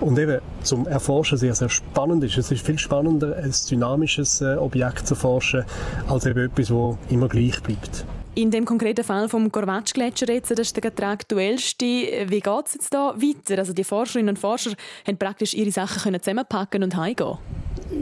und 0.00 0.18
eben 0.18 0.40
zum 0.62 0.86
Erforschen 0.86 1.36
sehr, 1.36 1.54
sehr 1.54 1.68
spannend 1.68 2.24
ist. 2.24 2.38
Es 2.38 2.50
ist 2.50 2.64
viel 2.64 2.78
spannender, 2.78 3.36
ein 3.36 3.52
dynamisches 3.70 4.40
äh, 4.40 4.56
Objekt 4.56 5.06
zu 5.06 5.12
erforschen, 5.12 5.64
als 6.08 6.24
eben 6.24 6.46
etwas, 6.46 6.68
das 6.68 6.96
immer 7.10 7.28
gleich 7.28 7.62
bleibt. 7.62 8.06
In 8.36 8.50
dem 8.50 8.64
konkreten 8.64 9.04
Fall 9.04 9.28
vom 9.28 9.52
Korvatsch-Gletscher 9.52 10.28
jetzt, 10.28 10.50
das 10.50 10.58
ist 10.58 10.76
der 10.76 11.08
aktuellste. 11.08 11.86
Wie 11.86 12.40
geht 12.40 12.66
es 12.66 12.74
jetzt 12.74 12.92
da 12.92 13.14
weiter? 13.14 13.58
Also 13.58 13.72
die 13.72 13.84
Forscherinnen 13.84 14.30
und 14.30 14.40
Forscher 14.40 14.72
haben 15.06 15.18
praktisch 15.18 15.54
ihre 15.54 15.70
Sachen 15.70 16.20
zusammenpacken 16.20 16.82
und 16.82 16.96
heimgehen. 16.96 17.38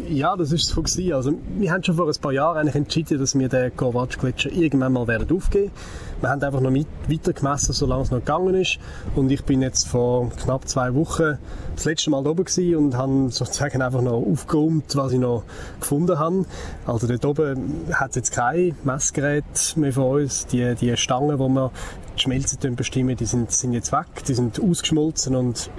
Ja, 0.09 0.37
das 0.37 0.53
ist 0.53 0.67
so 0.67 0.81
gewesen. 0.81 1.13
Also 1.13 1.33
wir 1.59 1.73
haben 1.73 1.83
schon 1.83 1.97
vor 1.97 2.07
ein 2.07 2.21
paar 2.21 2.33
Jahren 2.33 2.59
eigentlich 2.59 2.77
entschieden, 2.77 3.19
dass 3.19 3.37
wir 3.37 3.49
den 3.49 3.77
Korvatsch-Gletscher 3.77 4.53
irgendwann 4.53 4.93
mal 4.93 5.09
werden 5.09 5.37
aufgeben. 5.37 5.73
Wir 6.21 6.31
haben 6.31 6.43
einfach 6.43 6.61
noch 6.61 6.73
weiter 6.73 7.33
gemessen, 7.33 7.73
solange 7.73 8.03
es 8.05 8.11
noch 8.13 8.21
gegangen 8.21 8.55
ist. 8.55 8.79
Und 9.17 9.33
ich 9.33 9.45
bin 9.45 9.61
jetzt 9.61 9.89
vor 9.89 10.31
knapp 10.31 10.69
zwei 10.69 10.95
Wochen 10.95 11.37
das 11.75 11.85
letzte 11.85 12.11
Mal 12.11 12.25
oben 12.27 12.45
gewesen 12.45 12.77
und 12.77 12.97
habe 12.97 13.31
sozusagen 13.31 13.83
einfach 13.83 14.03
noch 14.03 14.25
aufgeräumt, 14.25 14.95
was 14.95 15.13
ich 15.13 15.19
noch 15.19 15.43
gefunden 15.81 16.17
habe. 16.17 16.45
Also 16.87 17.09
dort 17.09 17.25
oben 17.25 17.87
hat 17.93 18.11
es 18.11 18.17
jetzt 18.17 18.33
kein 18.33 18.77
Messgerät 18.85 19.75
mehr 19.75 19.93
von 19.93 20.23
uns. 20.23 20.47
Die, 20.47 20.77
die 20.77 20.97
Stangen, 20.97 21.39
die 21.39 21.49
wir 21.49 21.73
die 22.17 22.21
Schmelze 22.21 22.57
bestimmen, 22.71 23.17
die 23.17 23.27
sind, 23.27 23.51
sind 23.51 23.73
jetzt 23.73 23.91
weg, 23.91 24.07
die 24.29 24.35
sind 24.35 24.61
ausgeschmolzen 24.61 25.35
und 25.35 25.71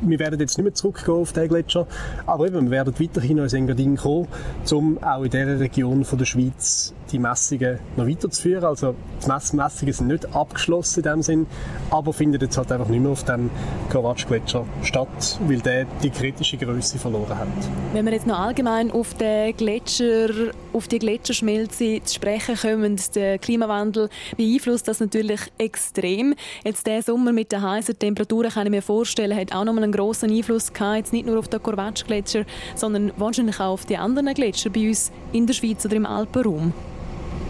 wir 0.00 0.18
werden 0.18 0.40
jetzt 0.40 0.56
nicht 0.56 0.64
mehr 0.64 0.74
zurückgehen 0.74 1.14
auf 1.14 1.32
den 1.32 1.48
Gletscher, 1.48 1.86
aber 2.26 2.46
eben, 2.46 2.66
wir 2.66 2.70
werden 2.70 2.94
weiterhin 2.98 3.38
ins 3.38 3.52
Engadin 3.52 3.96
kommen, 3.96 4.28
um 4.70 5.02
auch 5.02 5.22
in 5.22 5.30
dieser 5.30 5.60
Region 5.60 6.04
von 6.04 6.18
der 6.18 6.26
Schweiz 6.26 6.94
die 7.12 7.18
Messungen 7.18 7.78
noch 7.96 8.06
weiterzuführen. 8.06 8.64
Also 8.64 8.94
die 9.22 9.28
Mess 9.28 9.52
Messungen 9.52 9.92
sind 9.92 10.06
nicht 10.08 10.34
abgeschlossen 10.34 11.00
in 11.00 11.10
dem 11.10 11.22
Sinn, 11.22 11.46
aber 11.90 12.12
finden 12.12 12.40
jetzt 12.40 12.56
halt 12.56 12.70
einfach 12.72 12.88
nicht 12.88 13.00
mehr 13.00 13.10
auf 13.10 13.24
dem 13.24 13.50
Krawatsch-Gletscher 13.90 14.64
statt, 14.82 15.38
weil 15.46 15.60
der 15.60 15.86
die 16.02 16.10
kritische 16.10 16.56
Größe 16.56 16.98
verloren 16.98 17.36
hat. 17.36 17.48
Wenn 17.92 18.04
wir 18.04 18.12
jetzt 18.12 18.26
noch 18.26 18.38
allgemein 18.38 18.90
auf 18.90 19.14
den 19.14 19.56
Gletscher, 19.56 20.28
auf 20.72 20.88
die 20.88 20.98
Gletscherschmelze 20.98 22.00
zu 22.04 22.14
sprechen 22.14 22.56
kommen, 22.56 23.00
der 23.14 23.38
Klimawandel 23.38 24.08
beeinflusst 24.36 24.88
das 24.88 25.00
natürlich 25.00 25.40
extrem. 25.58 26.34
Jetzt 26.64 26.86
der 26.86 27.02
Sommer 27.02 27.32
mit 27.32 27.52
den 27.52 27.62
heißen 27.62 27.98
Temperaturen 27.98 28.50
kann 28.50 28.66
ich 28.66 28.70
mir 28.70 28.82
vorstellen, 28.82 29.36
hat 29.36 29.52
auch 29.52 29.64
noch 29.64 29.72
mal 29.72 29.82
einen 29.82 29.92
grossen 29.92 30.30
Einfluss 30.30 30.72
gehabt, 30.72 30.96
jetzt 30.96 31.12
nicht 31.12 31.26
nur 31.26 31.38
auf 31.38 31.48
den 31.48 31.62
Korvatsch-Gletscher, 31.62 32.44
sondern 32.74 33.12
wahrscheinlich 33.16 33.58
auch 33.60 33.72
auf 33.72 33.86
die 33.86 33.96
anderen 33.96 34.32
Gletscher 34.34 34.70
bei 34.70 34.88
uns 34.88 35.10
in 35.32 35.46
der 35.46 35.54
Schweiz 35.54 35.84
oder 35.84 35.96
im 35.96 36.06
Alpenraum 36.06 36.72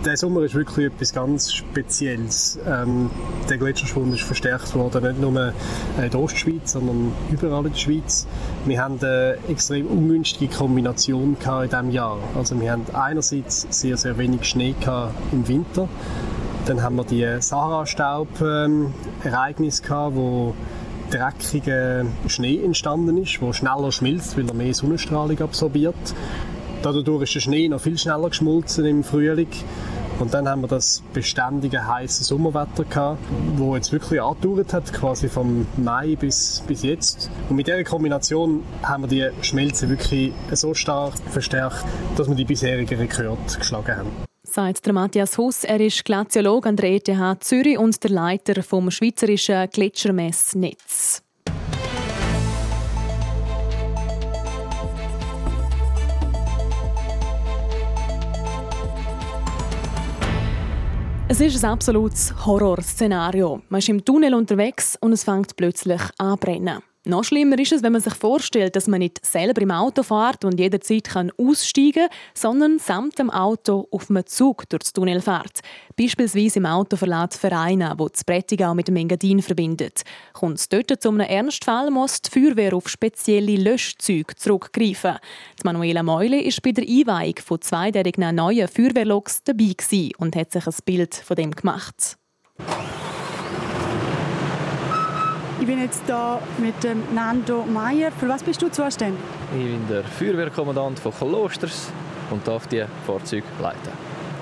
der 0.04 0.16
Sommer 0.16 0.42
ist 0.42 0.54
wirklich 0.54 0.86
etwas 0.86 1.12
ganz 1.12 1.52
Spezielles. 1.52 2.56
Ähm, 2.66 3.10
der 3.48 3.58
Gletscherschwund 3.58 4.14
ist 4.14 4.22
verstärkt 4.22 4.74
worden, 4.74 5.04
nicht 5.04 5.20
nur 5.20 5.52
in 6.02 6.10
der 6.10 6.20
Ostschweiz, 6.20 6.72
sondern 6.72 7.12
überall 7.30 7.66
in 7.66 7.72
der 7.72 7.78
Schweiz. 7.78 8.26
Wir 8.64 8.82
haben 8.82 8.98
eine 9.00 9.36
extrem 9.48 9.86
ungünstige 9.86 10.52
Kombination 10.54 11.36
in 11.38 11.68
diesem 11.68 11.90
Jahr. 11.90 12.18
Also 12.34 12.58
wir 12.60 12.72
haben 12.72 12.86
einerseits 12.92 13.68
sehr, 13.70 13.96
sehr 13.96 14.18
wenig 14.18 14.44
Schnee 14.44 14.74
im 15.32 15.48
Winter. 15.48 15.88
Dann 16.66 16.82
haben 16.82 16.96
wir 16.96 17.04
die 17.04 17.40
Sahara-Staub-Ereignisse 17.40 19.82
gehabt, 19.82 20.16
wo 20.16 20.54
dreckiger 21.10 22.04
Schnee 22.28 22.62
entstanden 22.62 23.16
ist, 23.18 23.40
der 23.40 23.52
schneller 23.52 23.90
schmilzt, 23.92 24.38
weil 24.38 24.48
er 24.48 24.54
mehr 24.54 24.74
Sonnenstrahlung 24.74 25.40
absorbiert. 25.40 25.94
Dadurch 26.82 27.22
ist 27.22 27.34
der 27.34 27.40
Schnee 27.40 27.68
noch 27.68 27.80
viel 27.80 27.98
schneller 27.98 28.30
geschmolzen 28.30 28.86
im 28.86 29.04
Frühling. 29.04 29.48
Und 30.18 30.34
dann 30.34 30.48
haben 30.48 30.60
wir 30.62 30.68
das 30.68 31.02
beständige 31.14 31.86
heiße 31.86 32.24
Sommerwetter 32.24 32.84
gehabt, 32.84 33.18
wo 33.56 33.74
jetzt 33.74 33.90
wirklich 33.90 34.20
angedauert 34.20 34.72
hat, 34.72 34.92
quasi 34.92 35.28
vom 35.28 35.66
Mai 35.76 36.16
bis, 36.16 36.62
bis 36.66 36.82
jetzt. 36.82 37.30
Und 37.48 37.56
mit 37.56 37.66
dieser 37.66 37.84
Kombination 37.84 38.62
haben 38.82 39.04
wir 39.04 39.08
die 39.08 39.44
Schmelze 39.44 39.88
wirklich 39.88 40.32
so 40.52 40.74
stark 40.74 41.14
verstärkt, 41.30 41.84
dass 42.16 42.28
wir 42.28 42.34
die 42.34 42.44
bisherigen 42.44 42.98
Rekorde 42.98 43.38
geschlagen 43.58 43.96
haben. 43.96 44.10
Sagt 44.42 44.84
der 44.84 44.92
Matthias 44.92 45.38
Huss, 45.38 45.64
er 45.64 45.80
ist 45.80 46.04
Glaziolog 46.04 46.66
an 46.66 46.76
der 46.76 46.90
ETH 46.92 47.44
Zürich 47.44 47.78
und 47.78 48.02
der 48.02 48.10
Leiter 48.10 48.62
vom 48.62 48.90
Schweizerischen 48.90 49.68
Gletschermessnetz. 49.70 51.22
Es 61.32 61.40
ist 61.40 61.64
ein 61.64 61.70
absolutes 61.70 62.34
Horrorszenario. 62.44 63.62
Man 63.68 63.78
ist 63.78 63.88
im 63.88 64.04
Tunnel 64.04 64.34
unterwegs 64.34 64.98
und 65.00 65.12
es 65.12 65.22
fängt 65.22 65.54
plötzlich 65.54 66.00
an 66.18 66.32
zu 66.32 66.38
brennen. 66.38 66.82
Noch 67.06 67.24
schlimmer 67.24 67.58
ist 67.58 67.72
es, 67.72 67.82
wenn 67.82 67.92
man 67.92 68.02
sich 68.02 68.12
vorstellt, 68.12 68.76
dass 68.76 68.86
man 68.86 68.98
nicht 68.98 69.24
selber 69.24 69.62
im 69.62 69.70
Auto 69.70 70.02
fährt 70.02 70.44
und 70.44 70.60
jederzeit 70.60 71.04
kann 71.04 71.32
aussteigen 71.38 72.08
kann, 72.08 72.18
sondern 72.34 72.78
samt 72.78 73.18
dem 73.18 73.30
Auto 73.30 73.88
auf 73.90 74.10
einem 74.10 74.26
Zug 74.26 74.68
durch 74.68 74.80
das 74.80 74.92
Tunnel 74.92 75.22
fährt. 75.22 75.60
Beispielsweise 75.96 76.58
im 76.58 76.66
Autoverlag 76.66 77.32
Vereine, 77.32 77.94
wo 77.96 78.06
das 78.08 78.22
Prättigau 78.22 78.74
mit 78.74 78.88
dem 78.88 78.96
Engadin 78.96 79.40
verbindet. 79.40 80.02
Kommt 80.34 80.58
es 80.58 80.68
dort 80.68 81.00
zu 81.00 81.08
einem 81.08 81.20
Ernstfall, 81.20 81.90
muss 81.90 82.20
die 82.20 82.30
Feuerwehr 82.30 82.74
auf 82.74 82.86
spezielle 82.90 83.56
Löschzüge 83.56 84.34
zurückgreifen. 84.34 85.16
Die 85.58 85.64
Manuela 85.64 86.02
Meule 86.02 86.44
war 86.44 86.54
bei 86.62 86.72
der 86.72 86.84
Einweihung 86.84 87.36
von 87.42 87.62
zwei 87.62 87.90
der 87.90 88.32
neuen 88.32 88.68
Feuerwehrloks 88.68 89.42
dabei 89.44 89.74
und 90.18 90.36
hat 90.36 90.52
sich 90.52 90.66
ein 90.66 90.74
Bild 90.84 91.14
von 91.14 91.36
dem 91.36 91.52
gemacht. 91.52 92.18
Ich 95.60 95.66
bin 95.66 95.78
jetzt 95.78 96.02
hier 96.06 96.40
mit 96.56 96.82
dem 96.82 97.02
Nando 97.14 97.66
Meyer. 97.66 98.10
Für 98.12 98.30
was 98.30 98.42
bist 98.42 98.62
du 98.62 98.70
zuständig? 98.70 99.20
Ich 99.52 99.62
bin 99.62 99.86
der 99.90 100.02
Feuerwehrkommandant 100.04 100.98
von 100.98 101.12
Klosters 101.12 101.92
und 102.30 102.48
darf 102.48 102.66
die 102.66 102.82
Fahrzeuge 103.06 103.44
leiten. 103.60 103.92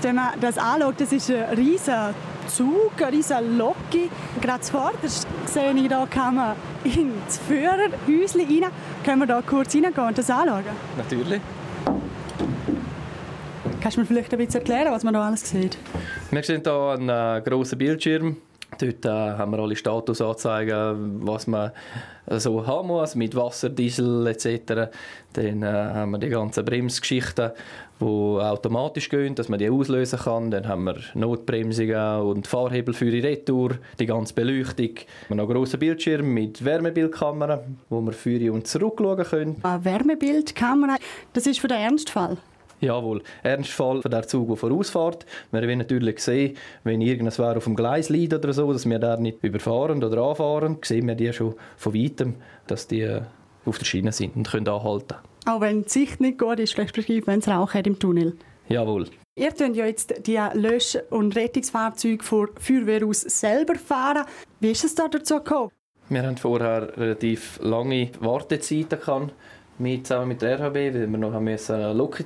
Wenn 0.01 0.15
man 0.15 0.29
das 0.41 0.57
anschaut, 0.57 0.95
das 1.01 1.13
ist 1.13 1.29
ein 1.33 1.57
riesiger 1.57 2.15
Zug, 2.47 2.93
eine 2.99 3.11
riesige 3.11 3.41
Locke. 3.41 4.11
Gerade 4.41 4.61
zuvorderst 4.61 5.27
sehe 5.47 5.73
ich, 5.73 6.11
kann 6.11 6.37
man 6.37 6.55
ins 6.85 7.39
Führerhäuschen 7.49 8.41
rein. 8.43 8.71
Können 9.05 9.19
wir 9.19 9.27
da 9.27 9.43
kurz 9.43 9.75
reingehen 9.75 10.07
und 10.07 10.17
das 10.17 10.31
anschauen? 10.31 10.63
Natürlich. 10.97 11.41
Kannst 13.81 13.97
du 13.97 14.03
mir 14.03 14.07
vielleicht 14.07 14.33
ein 14.33 14.39
bisschen 14.39 14.61
erklären, 14.61 14.93
was 14.93 15.03
man 15.03 15.15
da 15.15 15.27
alles 15.27 15.51
sieht? 15.51 15.79
Wir 16.31 16.43
sehen 16.45 16.63
hier 16.63 16.97
einen 16.97 17.09
äh, 17.09 17.43
grossen 17.45 17.77
Bildschirm 17.77 18.37
Dort 18.79 19.05
äh, 19.05 19.09
haben 19.09 19.53
wir 19.53 19.59
alle 19.59 19.77
Statusanzeigen, 19.77 21.27
was 21.27 21.47
man 21.47 21.73
so 22.37 22.67
haben 22.67 22.89
muss, 22.89 23.15
mit 23.15 23.35
Wasser, 23.35 23.71
Diesel 23.71 24.27
etc. 24.27 24.91
Dann 25.33 25.63
äh, 25.63 25.67
haben 25.67 26.13
wir 26.13 26.19
die 26.19 26.29
ganzen 26.29 26.65
Bremsgeschichten, 26.65 27.51
die 28.01 28.05
automatisch 28.05 29.09
gehen, 29.09 29.35
dass 29.35 29.49
man 29.49 29.59
die 29.59 29.71
auslösen 29.71 30.19
kann. 30.19 30.51
Dann 30.51 30.69
haben 30.69 30.85
wir 30.85 30.97
Notbremsungen 31.15 32.21
und 32.21 32.47
Fahrhebel 32.47 32.95
für 32.95 33.11
die 33.11 33.21
Retour, 33.21 33.79
die 33.99 34.07
ganze 34.07 34.35
Beleuchtung. 34.35 34.95
Wir 34.95 35.31
haben 35.31 35.37
noch 35.37 35.45
einen 35.45 35.55
grossen 35.55 35.81
Bildschirm 35.81 36.33
mit 36.33 36.65
Wärmebildkamera, 36.65 37.65
wo 37.89 38.01
wir 38.01 38.13
für 38.13 38.53
und 38.53 38.67
zurück 38.67 38.99
schauen 38.99 39.25
können. 39.25 39.57
Eine 39.63 39.85
Wärmebildkamera, 39.85 40.97
das 41.33 41.47
ist 41.47 41.61
für 41.61 41.69
den 41.69 41.79
Ernstfall? 41.79 42.37
Jawohl, 42.81 43.23
Ernstfall 43.43 44.03
für 44.03 44.09
den 44.09 44.23
Zug, 44.23 44.49
der 44.49 44.57
vorausfährt. 44.57 45.27
Wir 45.51 45.63
wollen 45.63 45.79
natürlich 45.79 46.21
sehen, 46.21 46.57
wenn 46.85 47.01
irgendwas 47.01 47.41
auf 47.41 47.65
dem 47.65 47.75
Gleis 47.75 48.09
liegt 48.09 48.35
oder 48.35 48.53
so, 48.53 48.73
dass 48.73 48.89
wir 48.89 48.99
da 48.99 49.17
nicht 49.17 49.43
überfahren 49.43 50.03
oder 50.03 50.23
anfahren, 50.23 50.79
sehen 50.83 51.09
wir 51.09 51.17
die 51.17 51.33
schon 51.33 51.55
von 51.77 51.95
weitem, 51.95 52.37
dass 52.67 52.87
die 52.87 53.01
äh, 53.01 53.23
auf 53.65 53.79
der 53.79 53.85
Schiene 53.85 54.13
sind 54.13 54.37
und 54.37 54.49
können 54.49 54.69
anhalten. 54.69 55.17
Auch 55.47 55.61
wenn 55.61 55.83
die 55.83 55.89
Sicht 55.89 56.21
nicht 56.21 56.39
gut 56.39 56.61
ist, 56.61 56.79
respektive 56.79 57.27
wenn 57.27 57.41
es 57.41 57.49
Rauch 57.49 57.75
hat 57.75 57.87
im 57.87 57.99
Tunnel. 57.99 58.37
Jawohl. 58.69 59.07
Ihr 59.35 59.53
könnt 59.53 59.77
ja 59.77 59.87
jetzt 59.87 60.27
die 60.27 60.39
Lösch- 60.55 60.99
und 61.11 61.37
Rettungsfahrzeuge 61.37 62.23
von 62.23 62.49
Feuerwehr 62.59 63.07
aus 63.07 63.23
selber 63.23 63.77
fahren. 63.77 64.25
Wie 64.61 64.71
ist 64.71 64.85
es 64.85 64.95
da 64.95 65.09
dazu 65.09 65.37
gekommen? 65.37 65.71
Wir 66.09 66.23
haben 66.23 66.37
vorher 66.37 66.97
relativ 66.97 67.61
lange 67.63 68.11
Wartezeiten 68.21 68.99
gehabt 68.99 69.33
wir 69.79 70.05
zusammen 70.05 70.29
mit 70.29 70.43
der 70.43 70.59
RHB, 70.59 70.75
weil 70.75 71.11
wir 71.11 71.19
noch 71.19 71.35
eine 71.35 71.93
Locke 71.93 72.25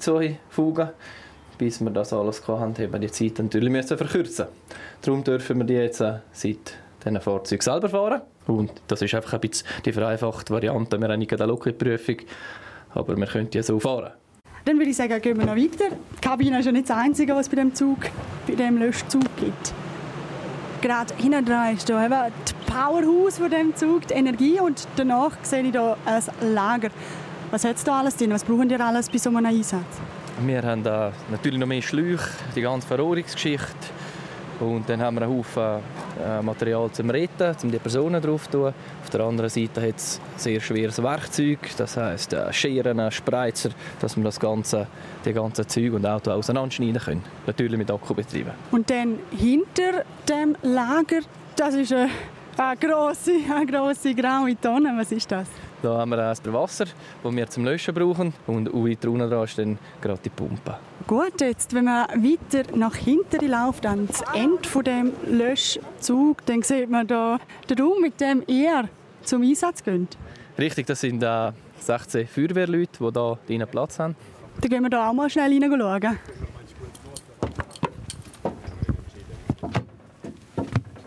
fugen 0.49 0.89
bis 1.63 1.81
wir 1.81 1.91
das 1.91 2.13
alles 2.13 2.47
hatten, 2.49 2.77
haben 2.77 2.93
wir 2.93 2.99
die 2.99 3.11
Zeit 3.11 3.39
natürlich 3.39 3.71
müssen 3.71 3.97
verkürzen. 3.97 4.47
Darum 5.01 5.23
dürfen 5.23 5.59
wir 5.59 5.65
die 5.65 5.75
jetzt 5.75 6.01
äh, 6.01 6.15
seit 6.33 6.75
diesen 7.05 7.21
Fahrzeugen 7.21 7.63
selber 7.63 7.89
fahren. 7.89 8.23
Und 8.49 8.73
das 8.89 9.03
ist 9.03 9.15
einfach 9.15 9.35
ein 9.35 9.41
bisschen 9.41 9.69
die 9.85 9.93
vereinfachte 9.93 10.53
Variante. 10.53 11.01
Wir 11.01 11.09
haben 11.09 11.21
nicht 11.21 11.33
eine 11.33 11.47
Locke-Prüfung, 11.47 12.17
aber 12.95 13.17
wir 13.17 13.27
können 13.27 13.49
die 13.49 13.63
so 13.63 13.79
fahren. 13.79 14.11
Dann 14.65 14.77
würde 14.77 14.91
ich 14.91 14.97
sagen, 14.97 15.21
gehen 15.21 15.39
wir 15.39 15.47
noch 15.47 15.57
weiter. 15.57 15.95
Die 16.17 16.21
Kabine 16.21 16.59
ist 16.59 16.67
ja 16.67 16.73
nicht 16.73 16.89
das 16.89 16.97
Einzige, 16.97 17.33
was 17.33 17.47
es 17.47 17.49
bei 17.49 17.57
dem 17.57 17.75
Zug, 17.75 17.99
bei 18.47 18.55
dem 18.55 18.79
Löschzug 18.79 19.25
gibt. 19.37 19.73
Gerade 20.81 21.15
hinten 21.17 21.45
dran 21.45 21.77
ist 21.77 21.87
hier 21.87 22.05
eben 22.05 22.11
das 22.11 22.55
Powerhouse 22.67 23.39
von 23.39 23.51
dem 23.51 23.75
Zug, 23.77 24.09
die 24.09 24.15
Energie 24.15 24.59
und 24.59 24.89
danach 24.97 25.33
sehe 25.43 25.63
ich 25.63 25.71
hier 25.71 25.97
ein 26.07 26.55
Lager. 26.55 26.91
Was 27.53 27.65
hat 27.65 27.77
da 27.87 28.01
alles 28.01 28.17
drin? 28.17 28.31
Was 28.31 28.45
brauchen 28.45 28.71
ihr 28.71 28.81
alles 28.81 29.11
bei 29.11 29.19
so 29.19 29.29
einem 29.29 29.45
Einsatz? 29.45 30.01
Wir 30.41 30.63
haben 30.63 30.83
da 30.83 31.13
natürlich 31.31 31.61
noch 31.61 31.67
mehr 31.67 31.83
Schläuche, 31.83 32.31
die 32.57 32.63
ganze 32.63 32.89
Verrohrungsgeschichte. 32.89 33.67
Und 34.59 34.89
dann 34.89 35.03
haben 35.03 35.17
wir 35.17 35.23
einen 35.25 35.37
Haufen 35.37 35.81
äh, 36.19 36.41
Material 36.41 36.91
zum 36.93 37.11
Retten, 37.11 37.55
um 37.63 37.71
die 37.71 37.79
Personen 37.79 38.23
drauf 38.23 38.45
zu 38.45 38.53
tun. 38.53 38.75
Auf 39.03 39.11
der 39.11 39.21
anderen 39.21 39.51
Seite 39.51 39.87
hat 39.87 39.97
es 39.97 40.19
sehr 40.39 40.61
schweres 40.63 41.03
Werkzeug, 41.03 41.59
das 41.77 41.99
heisst 41.99 42.33
äh, 42.33 42.51
Scheren, 42.55 43.11
Spreizer, 43.11 43.69
dass 44.01 44.17
wir 44.17 44.25
das 44.25 44.41
ganze, 44.41 44.87
die 45.23 45.35
ganzen 45.35 45.69
Zeug 45.69 45.93
und 45.93 46.07
Auto 46.07 46.31
auseinanderschneiden 46.31 47.03
können. 47.03 47.25
Natürlich 47.47 47.77
mit 47.77 47.91
Akkubetrieben. 47.91 48.53
Und 48.71 48.89
dann 48.89 49.19
hinter 49.31 50.05
dem 50.27 50.57
Lager, 50.63 51.21
das 51.57 51.75
ist 51.75 51.93
eine, 51.93 52.09
eine 52.57 52.77
grosse, 52.79 53.33
eine 53.55 53.67
grosse 53.67 54.15
graue 54.15 54.59
Tonne. 54.59 54.95
Was 54.97 55.13
ist 55.13 55.31
das? 55.31 55.49
Da 55.83 55.99
haben 55.99 56.11
wir 56.11 56.19
erst 56.19 56.51
Wasser, 56.53 56.87
das 57.25 57.35
wir 57.35 57.47
zum 57.49 57.65
Löschen 57.65 57.93
brauchen. 57.93 58.33
Und 58.47 58.73
weiter 58.73 59.11
unten 59.11 59.29
dran 59.29 59.45
ist 59.45 59.59
dann 59.59 59.79
gerade 60.01 60.21
die 60.25 60.29
Pumpe. 60.29 60.77
Gut, 61.09 61.41
jetzt, 61.41 61.75
wenn 61.75 61.87
man 61.87 62.07
weiter 62.09 62.77
nach 62.77 62.95
hinten 62.95 63.49
läuft, 63.51 63.85
ans 63.85 64.23
Ende 64.33 64.69
von 64.69 64.85
dem 64.85 65.13
Löschzug, 65.27 66.47
dann 66.47 66.63
sieht 66.63 66.89
man 66.89 67.09
da 67.09 67.41
den 67.69 67.81
Raum, 67.81 68.01
mit 68.01 68.21
dem 68.21 68.45
ihr 68.47 68.89
zum 69.25 69.43
Einsatz 69.43 69.83
geht. 69.83 70.17
Richtig, 70.57 70.87
das 70.87 71.01
sind 71.01 71.21
äh, 71.23 71.51
16 71.81 72.29
Feuerwehrleute, 72.29 72.99
die 73.01 73.11
hier 73.13 73.39
drinnen 73.47 73.69
Platz 73.69 73.99
haben. 73.99 74.15
Dann 74.61 74.71
gehen 74.71 74.83
wir 74.83 74.91
da 74.91 75.09
auch 75.09 75.15
mal 75.15 75.29
schnell 75.29 75.51
reinschauen. 75.51 76.19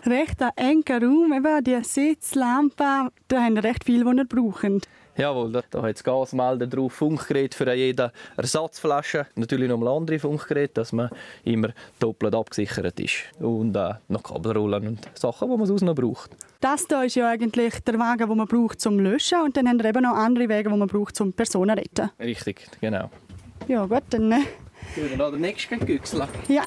Recht 0.06 0.42
ein 0.42 0.50
enger 0.56 1.02
Raum, 1.02 1.32
eben 1.32 1.64
die 1.64 1.82
Sitzlampe, 1.82 3.10
da 3.28 3.40
haben 3.40 3.54
wir 3.54 3.64
recht 3.64 3.84
viel, 3.84 4.04
was 4.04 4.16
wir 4.16 4.24
brauchen. 4.24 4.80
Jawohl, 5.16 5.50
da, 5.50 5.62
da 5.70 5.82
hat 5.82 5.96
es 5.96 6.04
Gasmelder 6.04 6.66
drauf, 6.66 6.92
Funkgerät 6.92 7.54
für 7.54 7.72
jede 7.72 8.12
Ersatzflasche. 8.36 9.26
Natürlich 9.34 9.68
noch 9.68 9.80
ein 9.80 9.88
andere 9.88 10.18
Funkgeräte, 10.18 10.74
dass 10.74 10.92
man 10.92 11.08
immer 11.42 11.70
doppelt 11.98 12.34
abgesichert 12.34 13.00
ist. 13.00 13.14
Und 13.38 13.74
äh, 13.76 13.94
noch 14.08 14.22
Kabelrollen 14.22 14.88
und 14.88 15.00
Sachen, 15.14 15.50
die 15.50 15.56
man 15.56 15.66
sonst 15.66 15.82
noch 15.82 15.94
braucht. 15.94 16.36
Das 16.60 16.84
hier 16.86 17.04
ist 17.04 17.14
ja 17.16 17.30
eigentlich 17.30 17.80
der 17.80 17.98
Wagen, 17.98 18.28
den 18.28 18.36
man 18.36 18.46
braucht 18.46 18.80
zum 18.80 18.98
Löschen 18.98 19.40
und 19.40 19.56
dann 19.56 19.68
haben 19.68 19.78
wir 19.78 19.86
eben 19.86 20.02
noch 20.02 20.16
andere 20.16 20.50
Wege, 20.50 20.68
die 20.68 20.76
man 20.76 20.88
braucht 20.88 21.16
zum 21.16 21.32
Personen 21.32 21.78
retten. 21.78 22.10
Richtig, 22.20 22.66
genau. 22.80 23.10
Ja 23.68 23.86
gut, 23.86 24.02
dann... 24.10 24.32
Äh... 24.32 24.40
Gehen 24.94 25.10
wir 25.10 25.16
noch 25.16 25.30
den 25.30 25.40
nächsten 25.40 25.80
Güchsel. 25.84 26.28
Ja. 26.48 26.64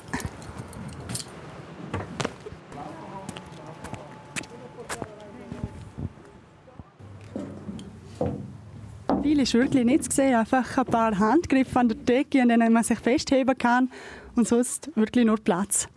Viel 9.39 9.43
ist 9.43 9.53
wirklich 9.53 9.85
nicht 9.85 10.03
zu 10.05 10.11
sehen. 10.11 10.35
Einfach 10.35 10.77
ein 10.77 10.85
paar 10.85 11.17
Handgriffe 11.17 11.79
an 11.79 11.87
der 11.87 11.97
Decke, 11.97 12.41
an 12.41 12.49
denen 12.49 12.73
man 12.73 12.83
sich 12.83 12.99
festheben 12.99 13.57
kann 13.57 13.89
und 14.35 14.47
sonst 14.47 14.91
wirklich 14.95 15.25
nur 15.25 15.37
Platz. 15.37 15.87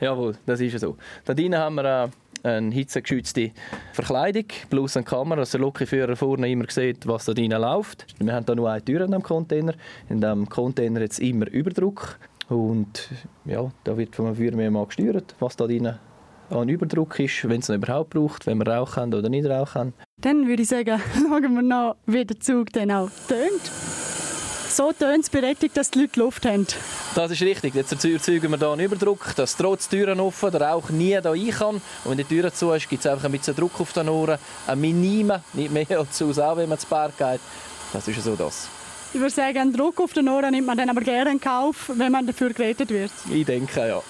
Jawohl, 0.00 0.36
das 0.46 0.60
ist 0.60 0.78
so. 0.78 0.96
Da 1.24 1.34
drinnen 1.34 1.58
haben 1.58 1.76
wir 1.76 2.10
äh, 2.44 2.48
eine 2.48 2.72
hitzegeschützte 2.72 3.50
Verkleidung 3.92 4.44
plus 4.70 4.96
eine 4.96 5.04
Kamera, 5.04 5.40
dass 5.40 5.52
der 5.52 5.60
Lokführer 5.60 6.14
vorne 6.14 6.48
immer 6.48 6.66
sieht, 6.68 7.06
was 7.06 7.24
da 7.24 7.32
drinnen 7.32 7.60
läuft. 7.60 8.06
Wir 8.18 8.32
haben 8.32 8.44
hier 8.46 8.54
nur 8.54 8.70
eine 8.70 8.84
Tür 8.84 9.00
in 9.02 9.10
dem 9.10 9.22
Container. 9.22 9.74
In 10.08 10.20
dem 10.20 10.48
Container 10.48 11.00
jetzt 11.00 11.18
immer 11.18 11.48
Überdruck. 11.48 12.18
Und 12.48 13.08
ja, 13.44 13.70
da 13.84 13.96
wird 13.96 14.14
vom 14.14 14.34
Feuerwehr 14.36 14.70
mal 14.70 14.86
gesteuert, 14.86 15.34
was 15.40 15.56
da 15.56 15.66
drinnen 15.66 15.98
an 16.50 16.68
Überdruck 16.68 17.18
ist, 17.20 17.48
wenn 17.48 17.60
es 17.60 17.68
ihn 17.68 17.76
überhaupt 17.76 18.10
braucht, 18.10 18.46
wenn 18.46 18.58
wir 18.58 18.66
Rauch 18.66 18.96
haben 18.96 19.12
oder 19.14 19.28
nicht 19.28 19.46
Rauch 19.46 19.74
haben. 19.74 19.94
Dann 20.20 20.46
würde 20.46 20.62
ich 20.62 20.68
sagen, 20.68 21.00
schauen 21.14 21.54
wir 21.54 21.62
noch, 21.62 21.96
wie 22.06 22.24
der 22.24 22.38
Zug 22.40 22.72
dann 22.72 22.90
auch 22.90 23.10
tönt. 23.28 23.70
So 24.68 24.92
tönt 24.92 25.22
es 25.22 25.30
berechtigt, 25.30 25.76
dass 25.76 25.90
die 25.90 26.00
Leute 26.00 26.18
Luft 26.18 26.44
haben. 26.46 26.66
Das 27.14 27.30
ist 27.30 27.42
richtig. 27.42 27.74
Jetzt 27.76 27.92
erzeugen 27.92 28.50
wir 28.50 28.58
hier 28.58 28.70
einen 28.70 28.80
Überdruck, 28.80 29.32
dass 29.36 29.56
trotz 29.56 29.88
Türen 29.88 30.18
offen 30.18 30.50
der 30.50 30.62
Rauch 30.62 30.90
nie 30.90 31.08
hier 31.08 31.24
rein 31.24 31.50
kann. 31.50 31.76
Und 31.76 31.82
wenn 32.06 32.16
die 32.16 32.24
Türen 32.24 32.52
zu 32.52 32.72
ist, 32.72 32.88
gibt 32.88 33.04
es 33.04 33.10
einfach 33.10 33.26
ein 33.26 33.32
bisschen 33.32 33.54
Druck 33.54 33.80
auf 33.80 33.92
den 33.92 34.08
Ohren. 34.08 34.36
Ein 34.66 34.80
Minima, 34.80 35.42
nicht 35.52 35.70
mehr 35.70 35.86
als 35.96 36.20
aus, 36.20 36.40
auch 36.40 36.56
wenn 36.56 36.68
man 36.68 36.78
zu 36.78 36.88
Berg 36.88 37.16
geht. 37.16 37.40
Das 37.92 38.08
ist 38.08 38.20
so 38.20 38.34
das. 38.34 38.68
Ich 39.12 39.20
würde 39.20 39.32
sagen, 39.32 39.58
einen 39.58 39.72
Druck 39.72 40.00
auf 40.00 40.12
den 40.12 40.28
Ohren 40.28 40.50
nimmt 40.50 40.66
man 40.66 40.76
dann 40.76 40.90
aber 40.90 41.02
gerne 41.02 41.30
in 41.30 41.40
Kauf, 41.40 41.92
wenn 41.94 42.10
man 42.10 42.26
dafür 42.26 42.52
gerettet 42.52 42.90
wird. 42.90 43.12
Ich 43.30 43.46
denke, 43.46 43.86
ja. 43.86 44.02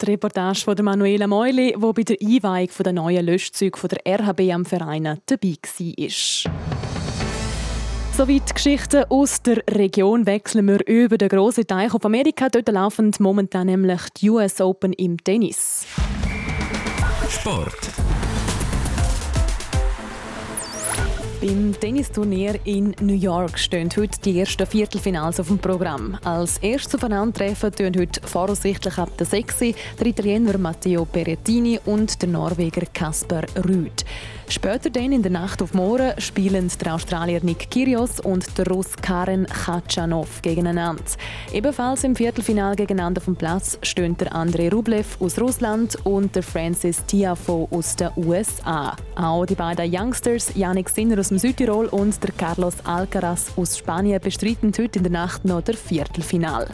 Die 0.00 0.06
Reportage 0.06 0.62
von 0.64 0.76
Manuela 0.82 1.26
Meuli, 1.26 1.74
die 1.76 1.92
bei 1.92 2.02
der 2.02 2.16
Einweihung 2.22 2.70
der 2.82 2.92
neuen 2.94 3.26
Löschzüge 3.26 3.86
der 3.86 4.20
RHB 4.20 4.50
am 4.52 4.64
Verein 4.64 5.20
dabei 5.26 5.56
war. 5.62 6.50
Soweit 8.16 8.48
die 8.48 8.54
Geschichten 8.54 9.04
aus 9.10 9.42
der 9.42 9.62
Region 9.68 10.24
wechseln 10.24 10.68
wir 10.68 10.86
über 10.86 11.18
den 11.18 11.28
grossen 11.28 11.66
Teich 11.66 11.92
auf 11.92 12.04
Amerika. 12.04 12.48
Dort 12.48 12.68
laufen 12.68 13.12
momentan 13.18 13.66
nämlich 13.66 14.00
die 14.16 14.30
US 14.30 14.60
Open 14.62 14.94
im 14.94 15.22
Tennis. 15.22 15.84
Sport. 17.28 17.89
Beim 21.40 21.72
Tennisturnier 21.80 22.60
in 22.64 22.94
New 23.00 23.14
York 23.14 23.58
stehen 23.58 23.88
heute 23.96 24.20
die 24.20 24.40
ersten 24.40 24.66
Viertelfinals 24.66 25.40
auf 25.40 25.46
dem 25.46 25.58
Programm. 25.58 26.18
Als 26.22 26.58
erstes 26.58 26.96
aufeinandertreffen 26.96 27.72
tun 27.72 27.92
heute 27.98 28.20
voraussichtlich 28.28 28.98
ab 28.98 29.16
der 29.16 29.24
6 29.24 29.58
der 29.58 30.06
Italiener 30.06 30.58
Matteo 30.58 31.06
Perettini 31.06 31.80
und 31.86 32.20
der 32.20 32.28
Norweger 32.28 32.84
Kasper 32.92 33.44
Rüd. 33.66 34.04
Später 34.50 34.90
dann 34.90 35.12
in 35.12 35.22
der 35.22 35.30
Nacht 35.30 35.62
auf 35.62 35.74
morgen 35.74 36.12
spielen 36.20 36.68
der 36.80 36.96
Australier 36.96 37.38
Nick 37.40 37.70
Kyrgios 37.70 38.18
und 38.18 38.58
der 38.58 38.66
Russ 38.66 38.96
Karen 39.00 39.46
Khachanov 39.46 40.42
gegeneinander. 40.42 41.04
Ebenfalls 41.52 42.02
im 42.02 42.16
Viertelfinal 42.16 42.74
gegeneinander 42.74 43.20
dem 43.20 43.36
Platz 43.36 43.78
stehen 43.82 44.16
der 44.16 44.34
Andrei 44.34 44.68
Rublev 44.68 45.20
aus 45.20 45.40
Russland 45.40 45.96
und 46.04 46.34
der 46.34 46.42
Francis 46.42 47.04
Tiafoe 47.06 47.68
aus 47.70 47.94
den 47.94 48.10
USA. 48.16 48.96
Auch 49.14 49.46
die 49.46 49.54
beiden 49.54 49.88
Youngsters 49.94 50.52
Yannick 50.56 50.88
Sinner 50.88 51.20
aus 51.20 51.28
dem 51.28 51.38
Südtirol 51.38 51.86
und 51.86 52.20
der 52.20 52.32
Carlos 52.32 52.74
Alcaraz 52.82 53.52
aus 53.54 53.78
Spanien 53.78 54.20
bestreiten 54.20 54.72
heute 54.76 54.98
in 54.98 55.04
der 55.04 55.12
Nacht 55.12 55.44
noch 55.44 55.62
der 55.62 55.76
Viertelfinal. 55.76 56.66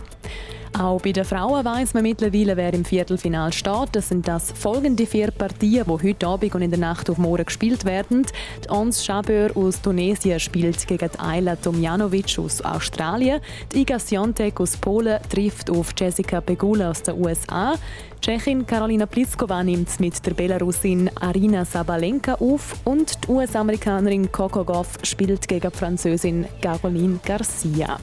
Auch 0.79 1.01
bei 1.01 1.13
den 1.13 1.25
Frauen 1.25 1.65
weiss 1.65 1.95
man 1.95 2.03
mittlerweile, 2.03 2.55
wer 2.55 2.75
im 2.75 2.85
Viertelfinal 2.85 3.51
steht. 3.51 3.89
Das 3.93 4.11
sind 4.11 4.29
das 4.29 4.53
folgende 4.53 5.07
vier 5.07 5.31
Partien, 5.31 5.85
die 5.87 6.09
heute 6.09 6.27
Abend 6.27 6.55
und 6.55 6.61
in 6.61 6.71
der 6.71 6.79
Nacht 6.79 7.09
auf 7.09 7.17
morgen 7.17 7.47
gespielt 7.47 7.87
werden. 7.87 8.27
Die 8.63 8.69
Ons 8.69 9.03
Chabeur 9.03 9.57
aus 9.57 9.81
Tunesien 9.81 10.39
spielt 10.39 10.87
gegen 10.87 11.09
Ayla 11.19 11.57
Tomjanovic 11.57 12.39
aus 12.39 12.61
Australien. 12.61 13.41
Die 13.73 13.81
Iga 13.81 13.99
Swiatek 13.99 14.61
aus 14.61 14.77
Polen 14.77 15.19
trifft 15.31 15.71
auf 15.71 15.95
Jessica 15.99 16.43
Pegula 16.43 16.91
aus 16.91 17.03
den 17.03 17.25
USA. 17.25 17.77
Die 18.17 18.21
Tschechin 18.21 18.67
Karolina 18.67 19.07
Pliskova 19.07 19.63
nimmt 19.63 19.99
mit 19.99 20.27
der 20.27 20.35
Belarusin 20.35 21.11
Arina 21.19 21.65
Sabalenka 21.65 22.35
auf 22.35 22.75
und 22.85 23.25
die 23.25 23.33
US-Amerikanerin 23.33 24.31
Coco 24.31 24.63
Goff 24.63 24.99
spielt 25.05 25.49
gegen 25.49 25.71
die 25.71 25.79
Französin 25.79 26.45
Caroline 26.61 27.19
Garcia. 27.25 27.99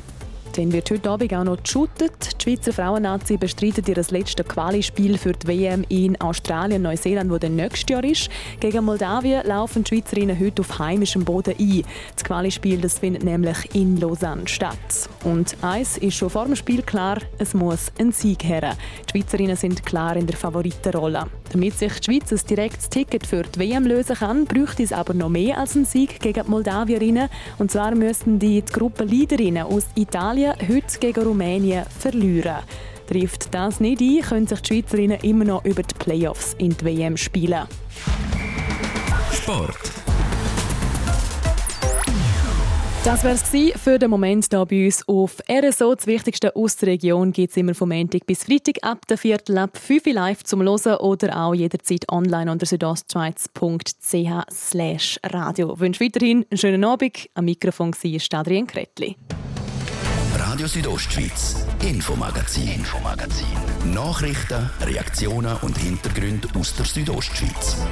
Dann 0.55 0.71
wird 0.71 0.91
heute 0.91 1.09
Abend 1.09 1.33
auch 1.33 1.43
noch 1.43 1.63
geshootet. 1.63 2.39
Die 2.39 2.43
Schweizer 2.43 2.73
Frauennazi 2.73 3.37
bestreitet 3.37 3.89
ihr 3.89 3.95
letztes 3.95 4.47
Quali-Spiel 4.47 5.17
für 5.17 5.33
die 5.33 5.47
WM 5.47 5.83
in 5.89 6.19
Australien, 6.21 6.83
Neuseeland, 6.83 7.31
wo 7.31 7.39
dann 7.39 7.55
nächstes 7.55 7.89
Jahr 7.89 8.03
ist. 8.03 8.29
Gegen 8.59 8.85
Moldawien 8.85 9.47
laufen 9.47 9.83
die 9.83 9.95
Schweizerinnen 9.95 10.39
heute 10.39 10.61
auf 10.61 10.77
heimischem 10.77 11.25
Boden 11.25 11.55
ein. 11.57 11.83
Das 12.13 12.23
Quali-Spiel 12.23 12.87
findet 12.87 13.23
nämlich 13.23 13.73
in 13.73 13.97
Lausanne 13.97 14.47
statt. 14.47 15.09
Und 15.23 15.57
eins 15.63 15.97
ist 15.97 16.17
schon 16.17 16.29
vor 16.29 16.45
dem 16.45 16.55
Spiel 16.55 16.83
klar, 16.83 17.17
es 17.39 17.55
muss 17.55 17.91
ein 17.97 18.11
Sieg 18.11 18.43
her. 18.43 18.75
Die 19.07 19.17
Schweizerinnen 19.19 19.55
sind 19.55 19.83
klar 19.83 20.15
in 20.15 20.27
der 20.27 20.37
Favoritenrolle. 20.37 21.25
Damit 21.53 21.77
sich 21.77 21.93
die 21.99 22.03
Schweiz 22.03 22.31
ein 22.31 22.47
direktes 22.49 22.89
Ticket 22.89 23.27
für 23.27 23.43
die 23.43 23.59
WM 23.59 23.85
lösen 23.85 24.15
kann, 24.15 24.45
bräuchte 24.45 24.81
es 24.81 24.91
aber 24.91 25.13
noch 25.13 25.29
mehr 25.29 25.59
als 25.59 25.75
einen 25.75 25.85
Sieg 25.85 26.19
gegen 26.19 26.43
die 26.43 26.49
Moldawierinnen. 26.49 27.29
Und 27.59 27.69
zwar 27.69 27.93
müssten 27.93 28.39
die, 28.39 28.63
die 28.63 28.73
Gruppenleaderinnen 28.73 29.63
aus 29.63 29.85
Italien 29.93 30.55
heute 30.67 30.97
gegen 30.99 31.23
Rumänien 31.23 31.85
verlieren. 31.99 32.57
Trifft 33.07 33.53
das 33.53 33.79
nicht 33.79 34.01
ein, 34.01 34.21
können 34.21 34.47
sich 34.47 34.61
die 34.61 34.73
Schweizerinnen 34.73 35.19
immer 35.21 35.45
noch 35.45 35.63
über 35.63 35.83
die 35.83 35.93
Playoffs 35.93 36.55
in 36.57 36.75
die 36.75 36.85
WM 36.85 37.17
spielen. 37.17 37.67
Sport. 39.31 40.02
Das 43.03 43.23
wäre 43.25 43.33
es 43.33 43.43
für 43.81 43.99
den 43.99 44.09
Moment 44.09 44.47
hier 44.49 44.65
bei 44.65 44.85
uns 44.85 45.05
auf 45.09 45.41
RSO. 45.51 45.93
Das 45.93 46.07
Wichtigste 46.07 46.55
aus 46.55 46.77
der 46.77 46.87
Region 46.87 47.33
gibt 47.33 47.51
es 47.51 47.57
immer 47.57 47.75
vom 47.75 47.89
Montag 47.89 48.25
bis 48.25 48.45
Freitag 48.45 48.77
ab 48.81 49.05
der 49.07 49.17
Viertel 49.17 49.57
ab 49.57 49.77
5 49.77 50.07
Uhr 50.07 50.13
live 50.13 50.41
zum 50.45 50.61
Hören 50.61 50.95
oder 50.99 51.37
auch 51.37 51.53
jederzeit 51.53 52.09
online 52.09 52.49
unter 52.49 52.65
südostschweiz.ch 52.65 55.33
radio. 55.33 55.73
Ich 55.73 55.79
wünsche 55.81 56.05
weiterhin 56.05 56.45
einen 56.49 56.57
schönen 56.57 56.85
Abend. 56.85 57.27
Am 57.33 57.43
Mikrofon 57.43 57.93
war 57.93 58.39
Adrian 58.39 58.67
Kretli. 58.67 59.17
Radio 60.37 60.67
Südostschweiz, 60.67 61.57
Infomagazin, 61.85 62.69
Infomagazin. 62.69 63.47
Nachrichten, 63.93 64.69
Reaktionen 64.79 65.57
und 65.61 65.77
Hintergründe 65.77 66.47
aus 66.57 66.73
der 66.77 66.85
Südostschweiz. 66.85 67.85